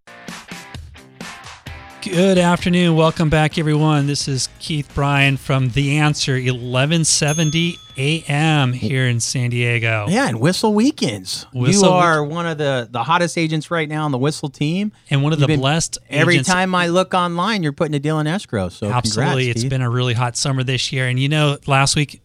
[2.09, 2.95] Good afternoon.
[2.95, 4.07] Welcome back, everyone.
[4.07, 8.73] This is Keith Bryan from The Answer, 1170 a.m.
[8.73, 10.05] here in San Diego.
[10.09, 11.45] Yeah, and Whissel Weekends.
[11.53, 14.91] Whistle you are one of the, the hottest agents right now on the Whissel team.
[15.09, 17.99] And one of You've the blessed Every agents- time I look online, you're putting a
[17.99, 18.69] deal in escrow.
[18.69, 19.23] So Absolutely.
[19.43, 19.69] congrats, It's Steve.
[19.69, 21.07] been a really hot summer this year.
[21.07, 22.21] And you know, last week,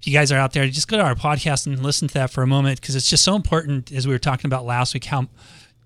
[0.00, 2.30] if you guys are out there, just go to our podcast and listen to that
[2.30, 5.04] for a moment because it's just so important, as we were talking about last week,
[5.04, 5.28] how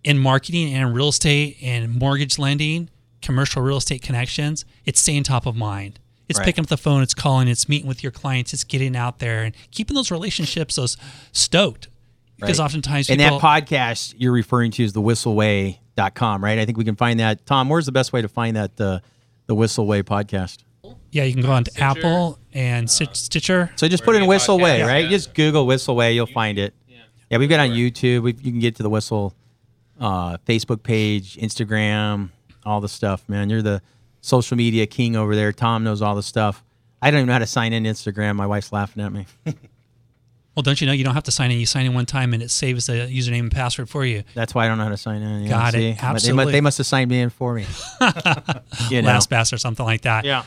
[0.04, 2.90] in marketing and real estate and mortgage lending,
[3.24, 5.98] commercial real estate connections, it's staying top of mind.
[6.28, 6.46] It's Right.
[6.46, 9.42] picking up the phone, it's calling, it's meeting with your clients, it's getting out there
[9.42, 10.96] and keeping those relationships those
[11.32, 11.88] stoked.
[12.40, 12.64] Because Right.
[12.64, 16.58] oftentimes and people, that podcast you're referring to is the whisselway.com, right?
[16.58, 17.44] I think we can find that.
[17.46, 19.00] Tom, where's the best way to find that uh,
[19.46, 20.58] the Whisselway podcast?
[21.12, 23.70] yeah, you can go on to Apple and Stitch- Stitcher.
[23.76, 24.86] So just put in Whisselway, Yeah.
[24.86, 25.08] right?
[25.08, 26.74] Just Google Whisselway, you'll find it.
[26.88, 26.96] Yeah,
[27.30, 28.22] yeah we've got it on YouTube.
[28.22, 29.32] we you can get to the Whissel
[30.00, 32.30] uh, Facebook page, Instagram,
[32.64, 33.50] all the stuff, man.
[33.50, 33.82] You're the
[34.20, 35.52] social media king over there.
[35.52, 36.64] Tom knows all the stuff.
[37.02, 38.36] I don't even know how to sign in Instagram.
[38.36, 39.26] My wife's laughing at me.
[40.54, 41.58] Well, don't you know you don't have to sign in?
[41.58, 44.22] You sign in one time and it saves the username and password for you.
[44.34, 45.48] That's why I don't know how to sign in.
[45.48, 45.78] Got it.
[45.78, 45.80] see?
[45.80, 46.44] They, Absolutely.
[46.44, 47.66] must, they must have signed me in for me.
[48.88, 49.08] you know.
[49.08, 50.24] LastPass or something like that.
[50.24, 50.44] Yeah.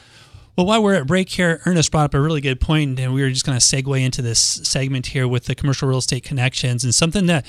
[0.55, 3.21] Well, while we're at break here, Ernest brought up a really good point, and we
[3.21, 6.83] were just going to segue into this segment here with the commercial real estate connections
[6.83, 7.45] and something that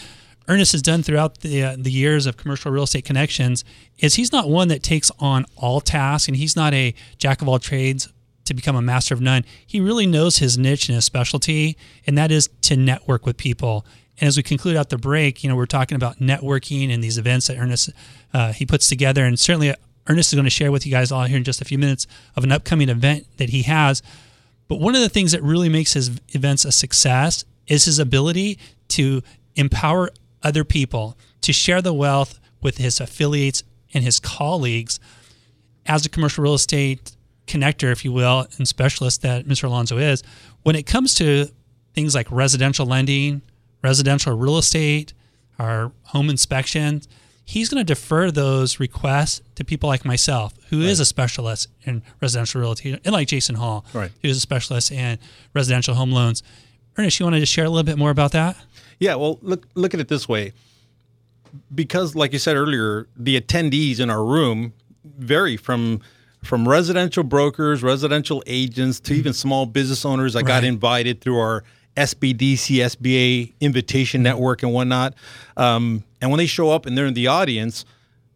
[0.48, 3.64] Ernest has done throughout the uh, the years of commercial real estate connections
[3.98, 7.48] is he's not one that takes on all tasks, and he's not a jack of
[7.48, 8.08] all trades
[8.44, 9.44] to become a master of none.
[9.66, 13.84] He really knows his niche and his specialty, and that is to network with people.
[14.20, 17.18] And as we conclude out the break, you know, we're talking about networking and these
[17.18, 17.90] events that Ernest
[18.32, 19.74] uh, he puts together, and certainly
[20.08, 22.06] Ernest is going to share with you guys all here in just a few minutes
[22.36, 24.02] of an upcoming event that he has.
[24.66, 28.58] But one of the things that really makes his events a success is his ability
[28.88, 29.22] to
[29.56, 30.10] empower
[30.42, 33.62] other people to share the wealth with his affiliates
[33.94, 34.98] and his colleagues
[35.86, 39.64] as a commercial real estate connector, if you will, and specialist that Mr.
[39.64, 40.22] Alonso is.
[40.62, 41.48] When it comes to
[41.94, 43.40] things like residential lending,
[43.82, 45.14] residential real estate,
[45.58, 47.08] our home inspections,
[47.44, 52.02] he's going to defer those requests to people like myself, who is a specialist in
[52.20, 54.10] residential realty, and like Jason Hall, Right.
[54.22, 55.18] who is a specialist in
[55.54, 56.42] residential home loans.
[56.98, 58.56] Ernest, you wanted to share a little bit more about that?
[59.00, 60.52] Yeah, well, look look at it this way.
[61.74, 64.72] Because, like you said earlier, the attendees in our room
[65.04, 66.00] vary from
[66.44, 71.64] from residential brokers, residential agents, to even small business owners that got invited through our
[71.96, 75.14] SBDC, SBA invitation network and whatnot.
[75.56, 77.84] Um, and when they show up and they're in the audience,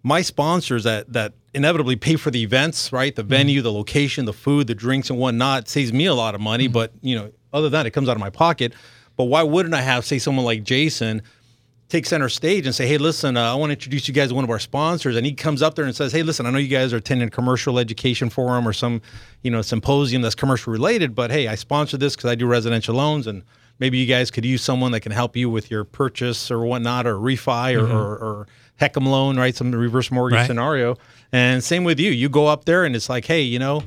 [0.02, 3.14] my sponsors that that inevitably pay for the events, right?
[3.14, 6.40] The venue, the location, the food, the drinks, and whatnot saves me a lot of
[6.40, 6.66] money.
[6.66, 8.72] But you know, other than that, it comes out of my pocket.
[9.16, 11.22] But why wouldn't I have, say, someone like Jason?
[11.88, 14.34] take center stage and say, "Hey, listen, uh, I want to introduce you guys to
[14.34, 16.56] one of our sponsors." And he comes up there and says, "Hey, listen, I know
[16.56, 19.02] you guys are attending a commercial education forum or some,
[19.42, 22.94] you know, symposium that's commercial related, but hey, I sponsor this because I do residential
[22.94, 23.42] loans, and
[23.78, 27.06] maybe you guys could use someone that can help you with your purchase or whatnot,
[27.06, 28.46] or refi or, or, or
[28.80, 29.54] HECM loan, right?
[29.54, 30.46] Some reverse mortgage Right.
[30.46, 30.96] scenario.
[31.30, 32.10] And same with you.
[32.10, 33.82] You go up there and it's like, hey, you know."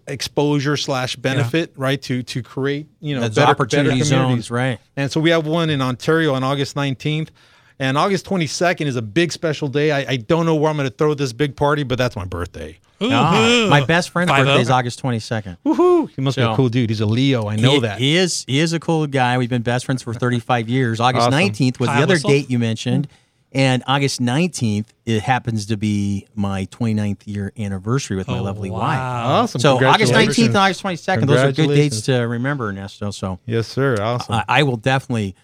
[0.07, 2.01] exposure slash benefit, right?
[2.03, 4.45] To to create, you know, That's better, opportunity better communities.
[4.45, 4.79] zones, right?
[4.95, 7.29] And so we have one in Ontario on August 19th.
[7.79, 9.91] And August 22nd is a big special day.
[9.91, 12.23] I, I don't know where I'm going to throw this big party, but that's my
[12.23, 12.79] birthday.
[13.01, 14.75] Ah, my best friend's Five birthday is oh?
[14.75, 15.57] August 22nd.
[15.65, 16.09] Woohoo!
[16.11, 16.89] He must be a cool dude.
[16.89, 17.47] He's a Leo.
[17.47, 17.99] I know he, that.
[17.99, 19.37] He is he is a cool guy.
[19.37, 20.99] We've been best friends for 35 years.
[20.99, 21.39] August Awesome.
[21.39, 22.29] 19th was Kyle the other Whissel?
[22.29, 23.07] date you mentioned.
[23.53, 28.71] And August 19th, it happens to be my 29th year anniversary with my Oh, lovely
[28.71, 28.79] wow.
[28.79, 28.99] wife.
[28.99, 29.61] awesome.
[29.61, 33.11] So August 19th and August 22nd, those are good dates to remember, Ernesto.
[33.11, 33.95] So Yes, sir.
[34.01, 34.35] Awesome.
[34.35, 35.35] I, I will definitely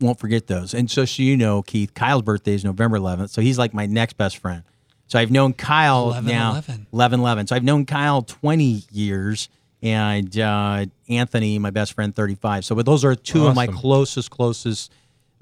[0.00, 0.72] won't forget those.
[0.74, 3.30] And so, so you know, Keith, Kyle's birthday is November 11th.
[3.30, 4.62] So he's like my next best friend.
[5.08, 6.86] So I've known Kyle 11, now 11.
[6.92, 7.46] 11 11.
[7.48, 9.48] So I've known Kyle 20 years
[9.82, 12.64] and uh, Anthony, my best friend, 35.
[12.64, 13.76] So but those are two of my Awesome.
[13.76, 14.92] closest, closest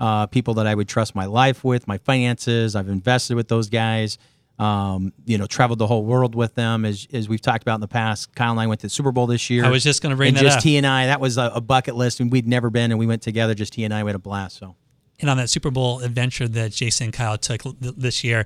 [0.00, 2.74] uh, people that I would trust my life with, my finances.
[2.74, 4.18] I've invested with those guys.
[4.58, 7.80] Um, you know, traveled the whole world with them as, as we've talked about in
[7.80, 8.34] the past.
[8.34, 9.64] Kyle and I went to the Super Bowl this year.
[9.64, 10.62] I was just gonna bring and that just up.
[10.64, 11.06] he and I.
[11.06, 13.54] That was a, a bucket list, and we'd never been, and we went together.
[13.54, 14.02] Just he and I.
[14.04, 14.58] We had a blast.
[14.58, 14.76] So
[15.18, 18.44] And on that Super Bowl adventure that Jason and Kyle took this year,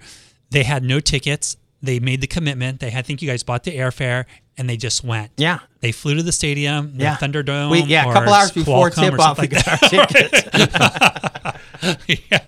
[0.50, 1.56] they had no tickets.
[1.82, 2.78] They made the commitment.
[2.78, 4.24] They had, I think you guys bought the airfare
[4.56, 5.30] and they just went.
[5.36, 7.70] yeah, They flew to the stadium, the yeah, Thunderdome.
[7.70, 10.48] We, yeah, a couple hours before Qualcomm tip off, we got our tickets.
[12.30, 12.38] yeah.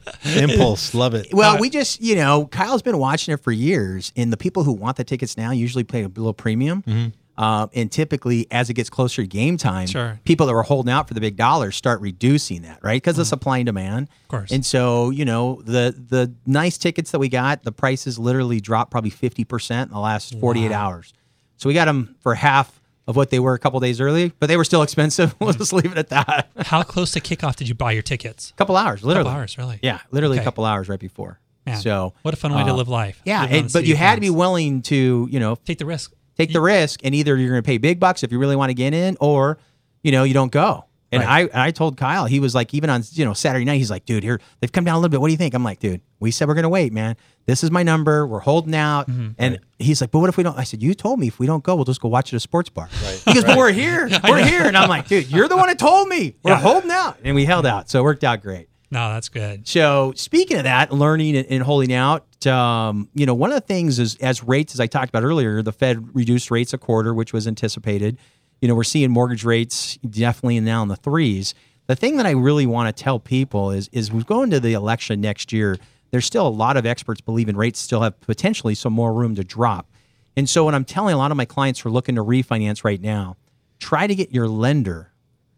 [0.42, 0.94] Impulse.
[0.94, 1.28] Love it.
[1.32, 4.72] Well, we just, you know, Kyle's been watching it for years, and the people who
[4.72, 6.82] want the tickets now usually pay a little premium.
[6.82, 7.08] Mm-hmm.
[7.38, 10.18] Uh, and typically, as it gets closer to game time, Sure.
[10.24, 12.96] people that were holding out for the big dollars start reducing that, right?
[12.96, 14.08] Because of supply and demand.
[14.08, 14.36] Of Mm-hmm.
[14.36, 14.50] course.
[14.52, 18.90] And so, you know, the the nice tickets that we got, the prices literally dropped
[18.90, 21.12] probably fifty percent in the last forty eight hours.
[21.56, 24.46] So we got them for half of what they were a couple days early, but
[24.48, 25.34] they were still expensive.
[25.40, 26.48] we'll just leave it at that.
[26.58, 28.50] How close to kickoff did you buy your tickets?
[28.50, 29.30] A couple hours, literally.
[29.30, 29.78] hours, really?
[29.82, 30.42] Yeah, literally Okay.
[30.42, 31.38] a couple hours right before.
[31.66, 33.20] Man, so what a fun way to uh, live life.
[33.24, 36.12] Yeah, and, but you had to be willing to, you know, take the risk.
[36.36, 38.70] take the risk, and either you're going to pay big bucks if you really want
[38.70, 39.58] to get in, or
[40.02, 40.84] you know you don't go.
[41.12, 43.90] And I, I told Kyle, he was like, even on you know Saturday night, he's
[43.90, 45.20] like, dude, here they've come down a little bit.
[45.20, 45.54] What do you think?
[45.54, 47.16] I'm like, dude, we said we're going to wait, man.
[47.46, 48.26] This is my number.
[48.26, 49.08] We're holding out.
[49.08, 49.28] Mm-hmm.
[49.38, 50.58] and he's like, but what if we don't?
[50.58, 52.40] I said, you told me if we don't go, we'll just go watch at a
[52.40, 52.88] sports bar.
[53.24, 55.78] He goes, but we're here, we're here, and I'm like, dude, you're the one that
[55.78, 56.34] told me.
[56.42, 56.58] We're Yeah.
[56.60, 58.68] holding out, and we held out, so it worked out great.
[58.90, 59.66] No, that's good.
[59.66, 63.66] So speaking of that, learning and, and holding out, um, you know, one of the
[63.66, 67.12] things is as rates, as I talked about earlier, the Fed reduced rates a quarter,
[67.12, 68.16] which was anticipated.
[68.60, 71.54] You know, we're seeing mortgage rates definitely now in the threes.
[71.86, 74.72] The thing that I really want to tell people is, is we go into the
[74.72, 75.76] election next year.
[76.10, 79.34] There's still a lot of experts believe in rates still have potentially some more room
[79.36, 79.90] to drop.
[80.36, 82.84] And so, what I'm telling a lot of my clients who are looking to refinance
[82.84, 83.36] right now,
[83.78, 85.12] try to get your lender,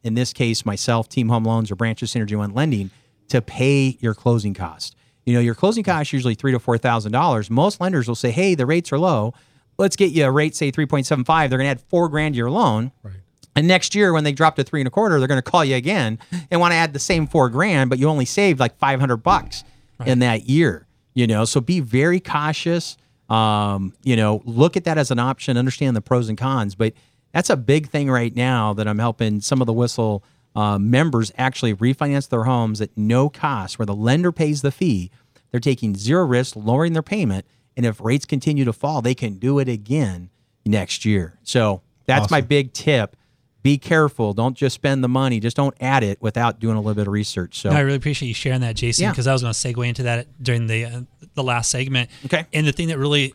[0.05, 2.91] in this case, myself, Team Home Loans, or Branches Synergy One Lending,
[3.29, 4.95] to pay your closing cost.
[5.27, 7.51] You know, your closing cost is usually three to four thousand dollars.
[7.51, 9.35] Most lenders will say, "Hey, the rates are low.
[9.79, 11.51] Let's get you a rate, say three point seven five.
[11.51, 13.15] They're going to add four grand to your loan." Right.
[13.57, 15.65] And next year, when they drop to three and a quarter, they're going to call
[15.65, 16.19] you again
[16.51, 19.19] and want to add the same four grand, but you only saved like five hundred
[19.19, 19.65] bucks
[20.07, 20.87] in that year.
[21.15, 22.97] You know, so be very cautious.
[23.29, 25.57] Um, you know, look at that as an option.
[25.57, 26.93] Understand the pros and cons, but
[27.33, 30.25] that's a big thing right now that I'm helping some of the whissel
[30.57, 35.11] uh, members actually refinance their homes at no cost, where the lender pays the fee.
[35.51, 37.45] They're taking zero risk, lowering their payment,
[37.79, 40.29] and if rates continue to fall, they can do it again
[40.67, 41.39] next year.
[41.45, 43.17] So that's my big tip.
[43.63, 44.33] Be careful.
[44.35, 45.41] Don't just spend the money.
[45.41, 47.61] Just don't add it without doing a little bit of research.
[47.61, 49.11] So No, I really appreciate you sharing that, Jason, Yeah.
[49.13, 51.01] because I was going to segue into that during the uh,
[51.35, 52.11] the last segment.
[52.27, 52.47] Okay.
[52.53, 53.33] And the thing that really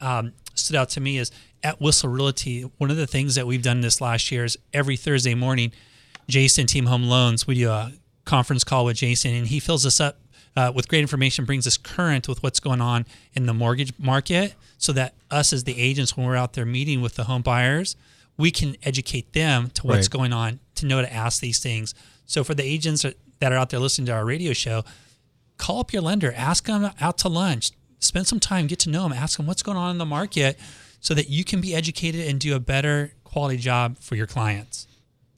[0.00, 1.30] um, stood out to me is
[1.62, 4.96] at Whissel Realty, one of the things that we've done this last year is every
[4.96, 5.72] Thursday morning,
[6.28, 7.92] Jason, Team Home Loans, we do a
[8.24, 10.18] conference call with Jason, and he fills us up
[10.56, 14.54] uh, with great information, brings us current with what's going on in the mortgage market,
[14.78, 17.96] so that us as the agents, when we're out there meeting with the home buyers,
[18.36, 20.10] we can educate them to what's Right.
[20.10, 21.94] going on, to know to ask these things.
[22.26, 24.84] So for the agents that that are out there listening to our radio show,
[25.58, 29.02] call up your lender, ask them out to lunch, spend some time, get to know
[29.02, 30.58] them, ask them what's going on in the market,
[31.00, 34.86] so that you can be educated and do a better quality job for your clients.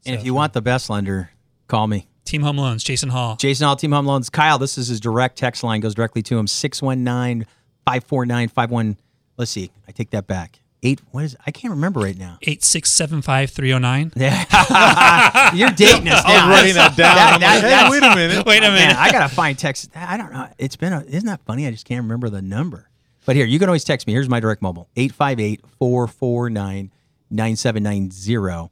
[0.05, 1.31] and if you want the best lender,
[1.69, 2.07] call me.
[2.27, 3.37] Team Home Loans, Jason Hall.
[3.37, 4.29] Jason All Team Home Loans.
[4.29, 7.47] Kyle, this is his direct text line, goes directly to him 619
[7.85, 8.97] 549 51.
[9.37, 9.71] Let's see.
[9.87, 10.61] I take that back.
[10.83, 12.39] Eight, what is I can't remember right now.
[12.43, 14.13] Eight six seven five three zero nine.
[14.15, 15.51] Yeah.
[15.55, 16.31] You're dating us now.
[16.45, 17.17] I was writing that down.
[17.19, 18.47] I'm like, hey, wait a minute.
[18.47, 18.97] Wait a Man, minute.
[18.97, 19.91] I gotta find text.
[19.97, 20.49] I don't know.
[20.59, 21.67] It's been a, isn't that funny?
[21.67, 22.91] I just can't remember the number.
[23.25, 24.13] But here, you can always text me.
[24.13, 26.93] Here's my direct mobile 858 449
[27.31, 28.71] 9790.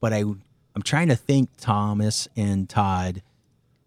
[0.00, 0.24] But I,
[0.74, 3.22] I'm trying to think, Thomas and Todd,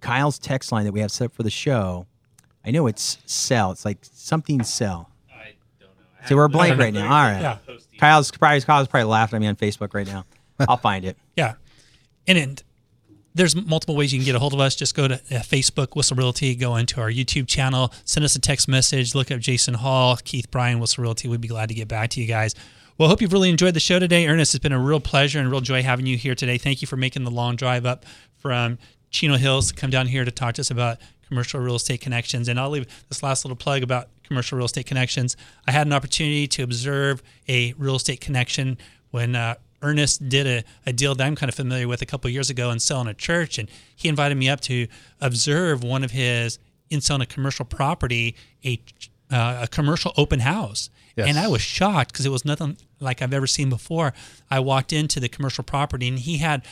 [0.02, 2.06] Kyle's text line that we have set up for the show.
[2.66, 3.72] I know it's cell.
[3.72, 5.10] It's like something cell.
[5.32, 6.28] I don't know.
[6.28, 7.04] So we're blank right now.
[7.06, 7.42] All right.
[7.42, 7.58] Yeah.
[8.00, 10.26] Kyle's probably Kyle's probably laughing at me on Facebook right now.
[10.60, 11.18] I'll find it.
[11.36, 11.56] Yeah.
[12.28, 12.64] And, and
[13.36, 14.76] there's multiple ways you can get a hold of us.
[14.76, 18.40] Just go to uh, Facebook, Whissel Realty, go into our YouTube channel, send us a
[18.40, 21.28] text message, look up Jason Hall, Keith Bryan, Whissel Realty.
[21.28, 22.56] We'd be glad to get back to you guys.
[22.98, 24.26] Well, I hope you've really enjoyed the show today.
[24.26, 26.58] Ernest, it's been a real pleasure and real joy having you here today.
[26.58, 28.06] Thank you for making the long drive up
[28.38, 28.78] from
[29.10, 32.48] Chino Hills to come down here to talk to us about commercial real estate connections.
[32.48, 35.36] And I'll leave this last little plug about commercial real estate connections.
[35.68, 38.78] I had an opportunity to observe a real estate connection
[39.12, 42.30] when uh, Ernest did a, a deal that I'm kind of familiar with a couple
[42.30, 44.88] years ago in selling a church, and he invited me up to
[45.20, 48.82] observe one of his in selling a commercial property, a
[49.32, 50.90] uh, a commercial open house.
[51.16, 51.30] Yes.
[51.30, 54.14] And I was shocked because it was nothing like I've ever seen before.
[54.52, 56.64] I walked into the commercial property and he had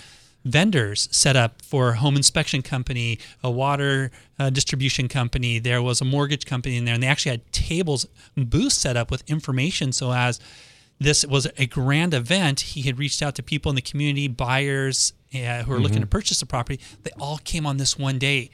[0.46, 5.60] vendors set up for a home inspection company, a water uh, distribution company.
[5.60, 9.10] There was a mortgage company in there, and they actually had tables, booths set up
[9.10, 9.94] with information.
[9.94, 10.40] So as
[11.00, 15.14] this was a grand event, he had reached out to people in the community, buyers
[15.34, 16.80] uh, who were looking to purchase the property.
[17.04, 18.52] They all came on this one day,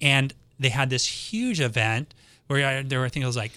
[0.00, 2.14] and they had this huge event
[2.50, 3.52] where I, there were, I think it was like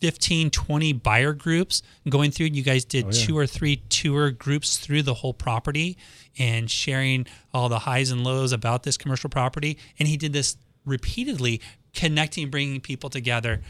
[0.00, 2.46] 15, 20 buyer groups going through.
[2.46, 5.96] And You guys did two or three tour groups through the whole property
[6.38, 9.78] and sharing all the highs and lows about this commercial property.
[9.98, 11.60] And he did this repeatedly,
[11.94, 13.62] connecting, bringing people together,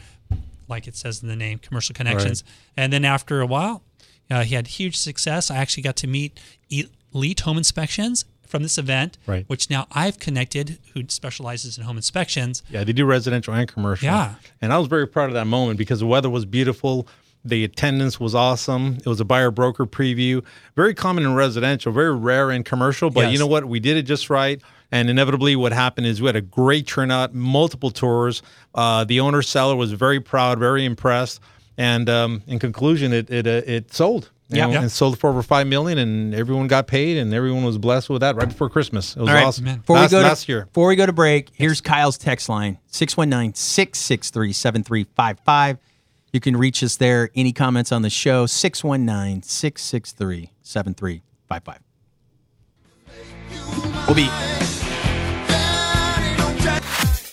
[0.67, 2.43] like it says in the name, commercial connections.
[2.75, 3.83] And then after a while,
[4.29, 5.51] uh, he had huge success.
[5.51, 6.39] I actually got to meet
[7.13, 9.45] Elite Home Inspections from this event, Right.
[9.47, 12.63] which now I've connected, who specializes in home inspections.
[12.69, 14.05] Yeah, they do residential and commercial.
[14.05, 14.35] Yeah.
[14.61, 17.07] And I was very proud of that moment because the weather was beautiful.
[17.45, 18.97] The attendance was awesome.
[18.99, 20.43] It was a buyer broker preview.
[20.75, 23.09] Very common in residential, very rare in commercial.
[23.09, 23.33] But Yes.
[23.33, 23.65] you know what?
[23.65, 24.59] We did it just right.
[24.91, 28.41] And inevitably, what happened is we had a great turnout, multiple tours.
[28.73, 31.39] Uh, the owner seller was very proud, very impressed.
[31.77, 34.31] And um, in conclusion, it it uh, it sold.
[34.49, 34.65] You Yeah.
[34.67, 34.81] know, Yeah.
[34.81, 38.21] and sold for over five million, and everyone got paid, and everyone was blessed with
[38.21, 39.15] that right before Christmas.
[39.15, 39.45] It was All right.
[39.45, 39.65] awesome.
[39.65, 39.77] Amen.
[39.79, 40.65] Before last, we go last to, year.
[40.65, 45.77] Before we go to break, here's Kyle's text line 619 663 7355.
[46.33, 47.29] You can reach us there.
[47.35, 48.45] Any comments on the show?
[48.45, 51.79] 619 663 7355.
[54.07, 54.29] We'll be.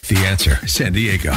[0.07, 1.33] The answer San Diego.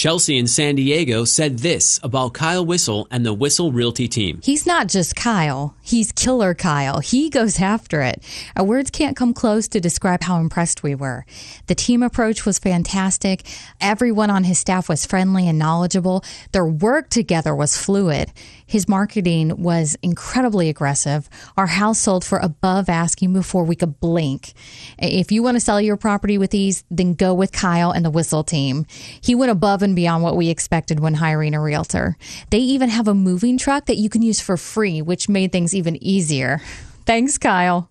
[0.00, 4.40] Chelsea in San Diego said this about Kyle Whissel and the Whissel Realty team.
[4.42, 7.00] He's not just Kyle, he's Killer Kyle.
[7.00, 8.22] He goes after it.
[8.56, 11.26] Our words can't come close to describe how impressed we were.
[11.66, 13.42] The team approach was fantastic.
[13.80, 16.24] Everyone on his staff was friendly and knowledgeable.
[16.52, 18.32] Their work together was fluid.
[18.64, 21.28] His marketing was incredibly aggressive.
[21.56, 24.52] Our house sold for above asking before we could blink.
[24.96, 28.10] If you want to sell your property with ease, then go with Kyle and the
[28.10, 28.86] Whissel team.
[29.20, 32.16] He went above and beyond what we expected when hiring a realtor.
[32.50, 35.74] They even have a moving truck that you can use for free, which made things
[35.80, 36.60] even easier.
[37.06, 37.90] Thanks, Kyle.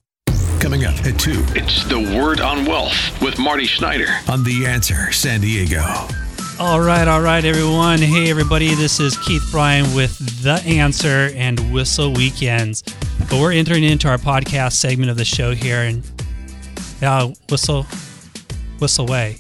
[0.60, 4.08] Coming up at 2 It's the Word on Wealth with Marty Schneider.
[4.30, 5.82] on The Answer San Diego.
[6.60, 8.00] All right, all right, everyone.
[8.00, 8.76] Hey, everybody.
[8.76, 12.84] This is Keith Bryan with The Answer and Whissel Weekends.
[13.30, 16.04] But we're entering into our podcast segment of the show here, and
[17.02, 17.84] uh, whissel,
[18.80, 19.38] whissel away.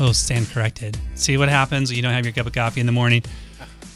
[0.00, 0.96] Oh, stand corrected.
[1.14, 3.22] See what happens you don't have your cup of coffee in the morning.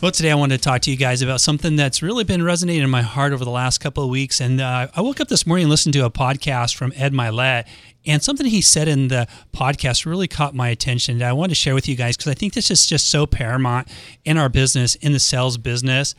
[0.03, 2.83] Well, today I wanted to talk to you guys about something that's really been resonating
[2.83, 4.43] in my heart over the last couple of weeks.
[4.43, 7.67] And uh, I woke up this morning and listened to a podcast from Ed Mylett,
[8.05, 11.23] and something he said in the podcast really caught my attention.
[11.23, 13.89] I wanted to share with you guys because I think this is just so paramount
[14.27, 16.15] in our business, in the sales business.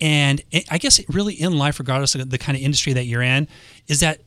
[0.00, 3.46] And I guess really in life, regardless of the kind of industry that you're in,
[3.88, 4.22] is that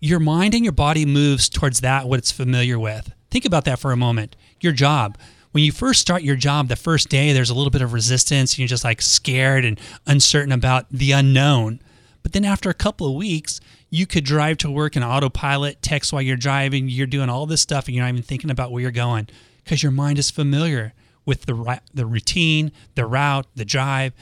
[0.00, 3.10] your mind and your body moves towards that what it's familiar with.
[3.30, 4.36] Think about that for a moment.
[4.60, 5.16] Your job.
[5.56, 8.52] When you first start your job, the first day, there's a little bit of resistance.
[8.52, 11.80] And you're just like scared and uncertain about the unknown.
[12.22, 16.12] But then after a couple of weeks, you could drive to work in autopilot, text
[16.12, 16.90] while you're driving.
[16.90, 19.28] You're doing all this stuff, and you're not even thinking about where you're going
[19.64, 20.92] because your mind is familiar
[21.24, 24.12] with the the routine, the route, the drive,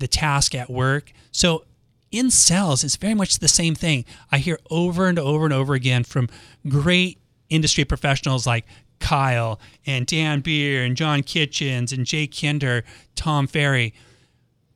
[0.00, 1.12] the task at work.
[1.30, 1.66] So
[2.10, 4.04] in sales, it's very much the same thing.
[4.32, 6.28] I hear over and over and over again from
[6.66, 8.66] great industry professionals like
[9.00, 12.84] Kyle and Dan Beer and John Kitchens and Jay Kinder,
[13.16, 13.92] Tom Ferry.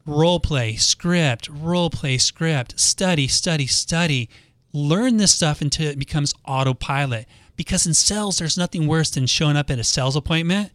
[0.07, 4.29] Role play, script, role play, script, study, study, study.
[4.73, 7.27] Learn this stuff until it becomes autopilot.
[7.57, 10.73] Because in sales, there's nothing worse than showing up at a sales appointment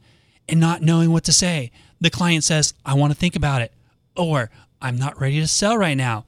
[0.47, 1.72] and not knowing what to say.
[2.00, 3.74] The client says, I want to think about it.
[4.16, 4.50] Or
[4.82, 6.26] I'm not ready to sell right now.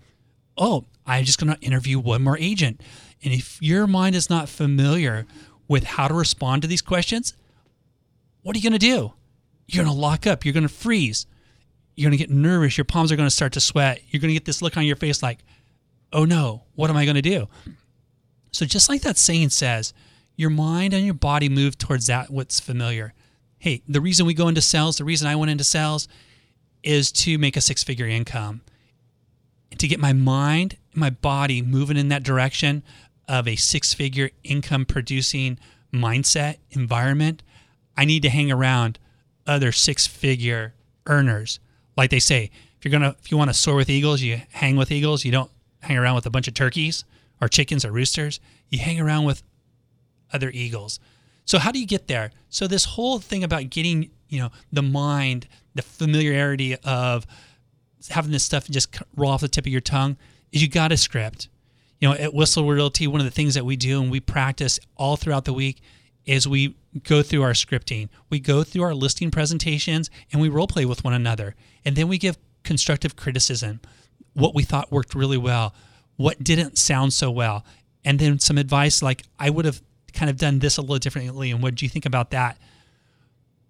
[0.57, 2.81] Oh, I'm just going to interview one more agent.
[3.23, 5.25] And if your mind is not familiar
[5.71, 7.33] with how to respond to these questions,
[8.41, 9.13] what are you going to do?
[9.67, 10.43] You're going to lock up.
[10.43, 11.25] You're going to freeze.
[11.95, 12.77] You're going to get nervous.
[12.77, 14.01] Your palms are going to start to sweat.
[14.09, 15.39] You're going to get this look on your face like,
[16.11, 17.47] oh no, what am I going to do?
[18.51, 19.93] So, just like that saying says,
[20.35, 23.13] your mind and your body move towards that what's familiar.
[23.57, 26.09] Hey, the reason we go into sales, the reason I went into sales
[26.83, 28.59] is to make a six figure income.
[29.77, 32.83] To get my mind and my body moving in that direction
[33.31, 35.57] of a six figure income producing
[35.93, 37.41] mindset environment,
[37.95, 38.99] I need to hang around
[39.47, 40.73] other six figure
[41.07, 41.61] earners.
[41.95, 44.75] Like they say, if you're gonna if you want to soar with eagles, you hang
[44.75, 45.23] with eagles.
[45.23, 47.05] You don't hang around with a bunch of turkeys
[47.39, 48.41] or chickens or roosters.
[48.67, 49.43] You hang around with
[50.33, 50.99] other eagles.
[51.45, 52.31] So how do you get there?
[52.49, 57.25] So this whole thing about getting, you know, the mind, the familiarity of
[58.09, 60.17] having this stuff just roll off the tip of your tongue
[60.51, 61.47] is you got a script.
[62.01, 64.79] You know, at Whissel Realty, one of the things that we do and we practice
[64.97, 65.81] all throughout the week
[66.25, 68.09] is we go through our scripting.
[68.29, 71.55] We go through our listing presentations and we role play with one another.
[71.85, 73.81] And then we give constructive criticism,
[74.33, 75.75] what we thought worked really well,
[76.17, 77.63] what didn't sound so well,
[78.03, 79.81] and then some advice like I would have
[80.11, 82.57] kind of done this a little differently and what do you think about that?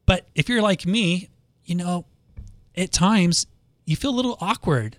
[0.06, 1.30] But if you're like me,
[1.66, 2.06] you know,
[2.78, 3.46] at times
[3.86, 4.98] you feel a little awkward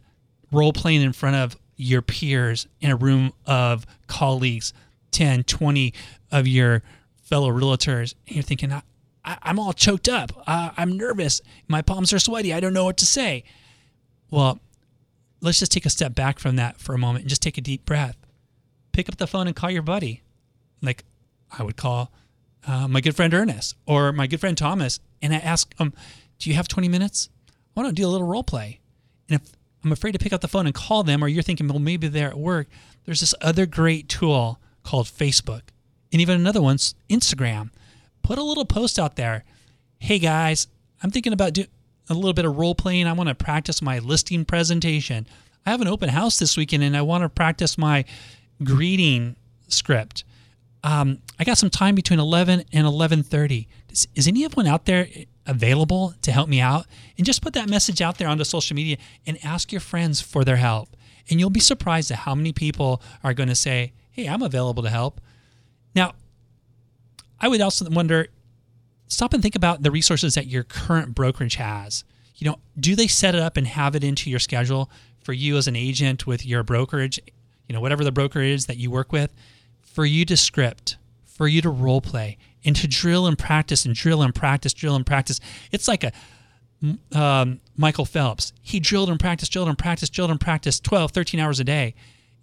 [0.51, 4.73] role playing in front of your peers in a room of colleagues,
[5.11, 5.93] 10, 20
[6.31, 6.83] of your
[7.23, 8.83] fellow realtors, and you're thinking, I,
[9.25, 10.33] I'm all choked up.
[10.47, 11.41] Uh, I'm nervous.
[11.69, 12.53] My palms are sweaty.
[12.53, 13.45] I don't know what to say.
[14.31, 14.61] Well,
[15.41, 17.61] let's just take a step back from that for a moment and just take a
[17.61, 18.17] deep breath.
[18.93, 20.23] Pick up the phone and call your buddy.
[20.81, 21.05] Like
[21.57, 22.13] I would call
[22.67, 25.93] uh, my good friend Ernest or my good friend Thomas, and I ask them,
[26.39, 27.29] "Do you have 20 minutes?
[27.75, 28.81] Want to do a little role play."
[29.29, 29.53] And if
[29.85, 32.09] I'm afraid to pick up the phone and call them, or you're thinking, well, maybe
[32.09, 32.69] they're at work.
[33.05, 35.63] There's this other great tool called Facebook,
[36.13, 37.71] and even another one's Instagram.
[38.23, 39.45] Put a little post out there.
[39.99, 40.69] Hey guys,
[41.03, 41.69] I'm thinking about doing
[42.09, 43.07] a little bit of role playing.
[43.07, 45.27] I want to practice my listing presentation.
[45.65, 48.05] I have an open house this weekend, and I want to practice my
[48.63, 49.37] greeting
[49.69, 50.25] script.
[50.85, 53.67] Um, I got some time between 11 and 11:30.
[53.91, 55.09] Is, is anyone out there
[55.47, 56.87] available to help me out?
[57.17, 60.45] And just put that message out there onto social media and ask your friends for
[60.45, 60.97] their help.
[61.31, 64.83] And you'll be surprised at how many people are going to say, "Hey, I'm available
[64.83, 65.21] to help."
[65.95, 66.15] Now,
[67.41, 68.29] I would also wonder
[69.09, 72.05] stop and think about the resources that your current brokerage has.
[72.37, 74.91] You know, do they set it up and have it into your schedule
[75.23, 77.21] for you as an agent with your brokerage,
[77.69, 79.33] you know, whatever the broker is that you work with,
[79.81, 83.95] for you to script, for you to role play, and to drill and practice and
[83.95, 85.41] drill and practice, drill and practice.
[85.71, 86.13] It's like a
[87.13, 88.53] um, Michael Phelps.
[88.61, 91.95] He drilled and practiced, drilled and practiced, drilled and practiced 12, 13 hours a day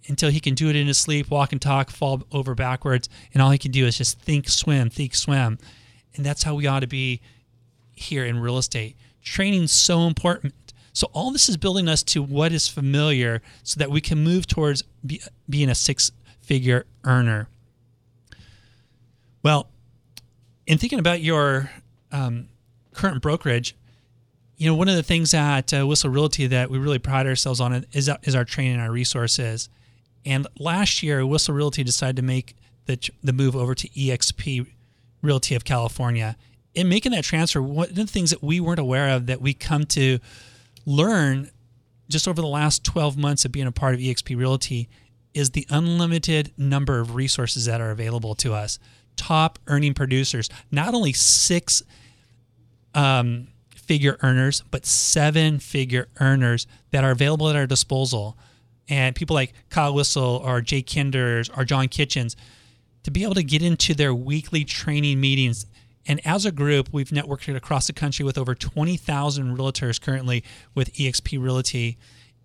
[0.08, 3.44] until he can do it in his sleep, walk and talk, fall over backwards, and
[3.44, 5.58] all he can do is just think, swim, think, swim.
[6.16, 7.22] And that's how we ought to be
[7.94, 8.96] here in real estate.
[9.22, 10.54] Training's so important.
[10.94, 14.48] So all this is building us to what is familiar so that we can move
[14.48, 17.48] towards be, being a six-figure earner.
[19.44, 19.70] Well,
[20.70, 21.72] in thinking about your
[22.12, 22.48] um,
[22.94, 23.76] current brokerage,
[24.56, 27.60] you know, one of the things at uh, Whissel Realty that we really pride ourselves
[27.60, 29.68] on is, is our training and our resources.
[30.24, 32.56] And last year, Whissel Realty decided to make
[32.86, 34.68] the, the move over to EXP
[35.24, 36.38] Realty of California.
[36.76, 39.56] In making that transfer, one of the things that we weren't aware of that we
[39.56, 40.20] come to
[40.86, 41.50] learn
[42.10, 44.88] just over the last 12 months of being a part of EXP Realty
[45.34, 48.78] is the unlimited number of resources that are available to us.
[49.20, 51.84] Top earning producers, not only six
[52.96, 58.38] um, figure earners, but seven figure earners that are available at our disposal.
[58.88, 62.38] And people like Kyle Whissel or Jay Kinders or John Kitchens
[63.04, 65.66] to be able to get into their weekly training meetings.
[66.06, 70.94] And as a group, we've networked across the country with over 20,000 realtors currently with
[70.94, 71.98] eXp Realty.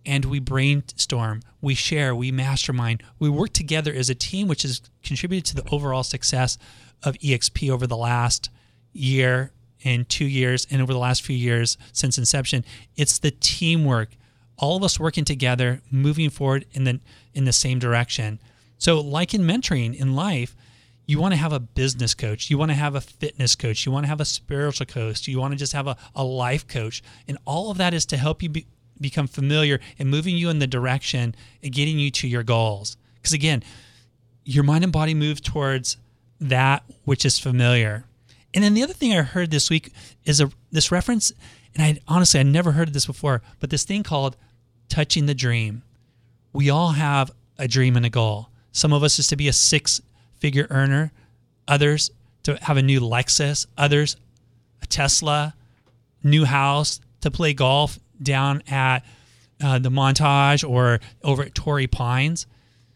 [0.07, 4.83] And we brainstorm, we share, we mastermind, we work together as a team, which has
[5.03, 6.59] contributed to the overall success
[7.03, 8.51] of eXp over the last
[8.93, 9.53] year
[9.85, 12.65] and two years, and over the last few years since inception.
[12.97, 14.11] It's the teamwork,
[14.57, 17.01] all of us working together, moving forward in the
[17.35, 18.41] in the same direction.
[18.79, 20.57] So, like in mentoring in life,
[21.07, 23.93] you want to have a business coach, you want to have a fitness coach, you
[23.93, 27.03] want to have a spiritual coach, you want to just have a, a life coach.
[27.29, 28.67] And all of that is to help you be,
[29.01, 32.97] become familiar and moving you in the direction and getting you to your goals.
[33.17, 33.63] Because again,
[34.45, 35.97] your mind and body move towards
[36.41, 38.05] that which is familiar.
[38.53, 39.93] And then the other thing I heard this week
[40.25, 41.33] is a this reference,
[41.75, 44.37] and I honestly I never heard of this before, but this thing called
[44.89, 45.83] touching the dream.
[46.53, 48.49] We all have a dream and a goal.
[48.71, 50.01] Some of us is to be a six
[50.39, 51.13] figure earner,
[51.67, 52.11] others
[52.45, 54.17] to have a new Lexus, others
[54.83, 55.55] a Tesla,
[56.23, 59.05] new house, to play golf down at
[59.62, 62.47] uh, the Montage or over at Torrey Pines.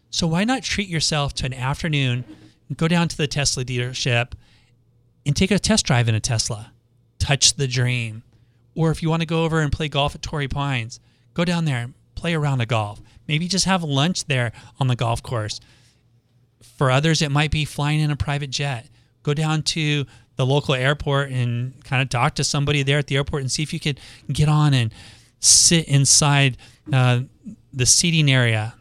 [0.09, 2.25] So why not treat yourself to an afternoon,
[2.75, 4.33] go down to the Tesla dealership
[5.25, 6.71] and take a test drive in a Tesla,
[7.19, 8.23] touch the dream.
[8.75, 10.99] Or if you want to go over and play golf at Torrey Pines,
[11.33, 13.01] go down there and play around a golf.
[13.27, 15.59] Maybe just have lunch there on the golf course.
[16.77, 18.89] For others, it might be flying in a private jet.
[19.23, 20.05] Go down to
[20.39, 23.61] the local airport and kind of talk to somebody there at the airport and see
[23.61, 23.99] if you could
[24.31, 24.93] get on and
[25.41, 26.55] sit inside
[26.93, 27.19] uh,
[27.73, 28.73] the seating area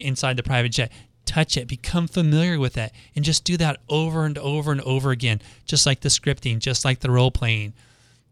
[0.00, 0.90] inside the private jet.
[1.26, 5.10] Touch it, become familiar with it, and just do that over and over and over
[5.10, 7.74] again, just like the scripting, just like the role playing.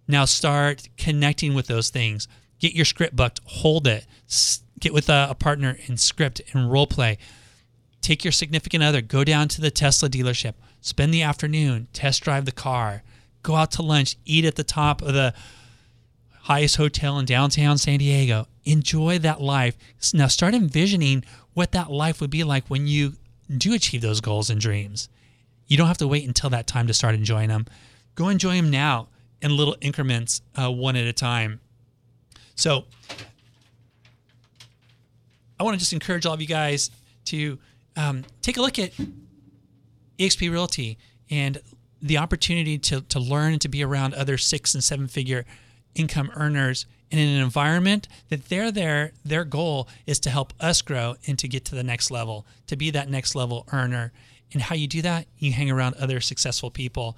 [0.09, 2.27] Now start connecting with those things.
[2.59, 4.07] Get your script booked, hold it,
[4.81, 7.19] get with a, a partner and script and role play.
[8.01, 12.45] Take your significant other, go down to the Tesla dealership, spend the afternoon, test drive
[12.45, 13.03] the car,
[13.43, 15.33] go out to lunch, eat at the top of the
[16.43, 18.47] highest hotel in downtown San Diego.
[18.65, 19.77] Enjoy that life.
[20.13, 21.25] Now start envisioning
[21.55, 23.15] what that life would be like when you
[23.57, 25.09] do achieve those goals and dreams.
[25.69, 27.67] You don't have to wait until that time to start enjoying them.
[28.15, 29.09] Go enjoy them now
[29.41, 31.61] in little increments, uh, one at a time.
[32.55, 32.85] So,
[35.59, 36.91] I want to just encourage all of you guys
[37.27, 37.59] to
[37.97, 38.93] um, take a look at
[40.23, 40.99] EXP Realty
[41.31, 41.61] and
[42.01, 45.45] the opportunity to, to learn and to be around other six and seven figure
[45.95, 51.15] income earners in an environment that they're there, their goal is to help us grow
[51.27, 54.13] and to get to the next level, to be that next level earner.
[54.53, 57.17] And how you do that, you hang around other successful people.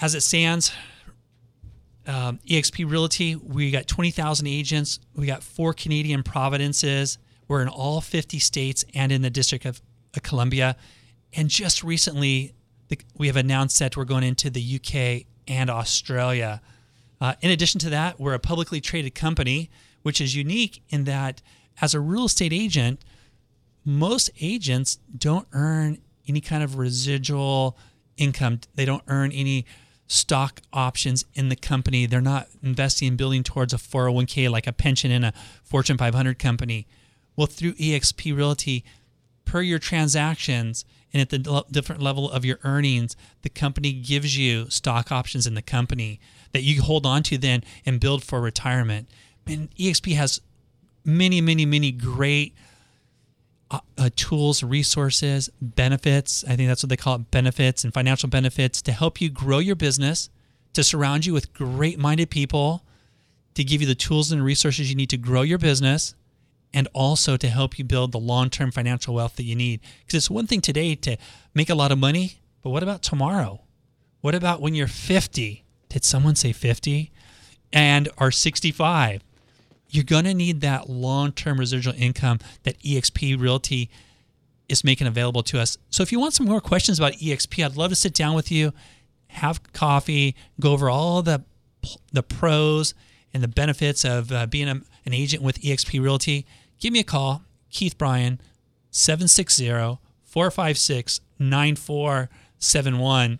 [0.00, 0.72] As it stands,
[2.06, 4.98] um, EXP Realty, we got 20,000 agents.
[5.14, 7.18] We got four Canadian provinces.
[7.46, 9.80] We're in all 50 states and in the District of
[10.22, 10.76] Columbia.
[11.36, 12.54] And just recently,
[12.88, 16.60] the, we have announced that we're going into the UK and Australia.
[17.20, 19.70] Uh, in addition to that, we're a publicly traded company,
[20.02, 21.42] which is unique in that
[21.80, 23.00] as a real estate agent,
[23.84, 27.76] most agents don't earn any kind of residual
[28.16, 28.60] income.
[28.74, 29.66] They don't earn any
[30.06, 32.06] stock options in the company.
[32.06, 35.32] They're not investing in building towards a 401k like a pension in a
[35.62, 36.86] Fortune 500 company.
[37.36, 38.84] Well, through EXP Realty,
[39.44, 40.84] per your transactions
[41.14, 45.54] and at the different level of your earnings, the company gives you stock options in
[45.54, 46.18] the company
[46.50, 49.08] that you hold on to then and build for retirement.
[49.46, 50.40] And EXP has
[51.04, 52.56] many, many, many great
[53.70, 56.44] uh, uh, tools, resources, benefits.
[56.48, 59.60] I think that's what they call it benefits and financial benefits to help you grow
[59.60, 60.30] your business,
[60.72, 62.84] to surround you with great minded people,
[63.54, 66.16] to give you the tools and resources you need to grow your business,
[66.74, 69.80] and also to help you build the long term financial wealth that you need.
[70.00, 71.16] Because it's one thing today to
[71.54, 73.62] make a lot of money, but what about tomorrow?
[74.20, 75.64] What about when you're 50?
[75.88, 77.10] Did someone say 50?
[77.72, 79.22] And are 65?
[79.94, 83.88] you're going to need that long term residual income that EXP Realty
[84.68, 85.78] is making available to us.
[85.90, 88.50] So if you want some more questions about EXP, I'd love to sit down with
[88.50, 88.72] you,
[89.28, 91.44] have coffee, go over all the
[92.12, 92.94] the pros
[93.32, 96.46] and the benefits of uh, being a, an agent with EXP Realty.
[96.84, 98.38] Give me a call, Keith Bryan,
[98.90, 103.38] 760 456 9471.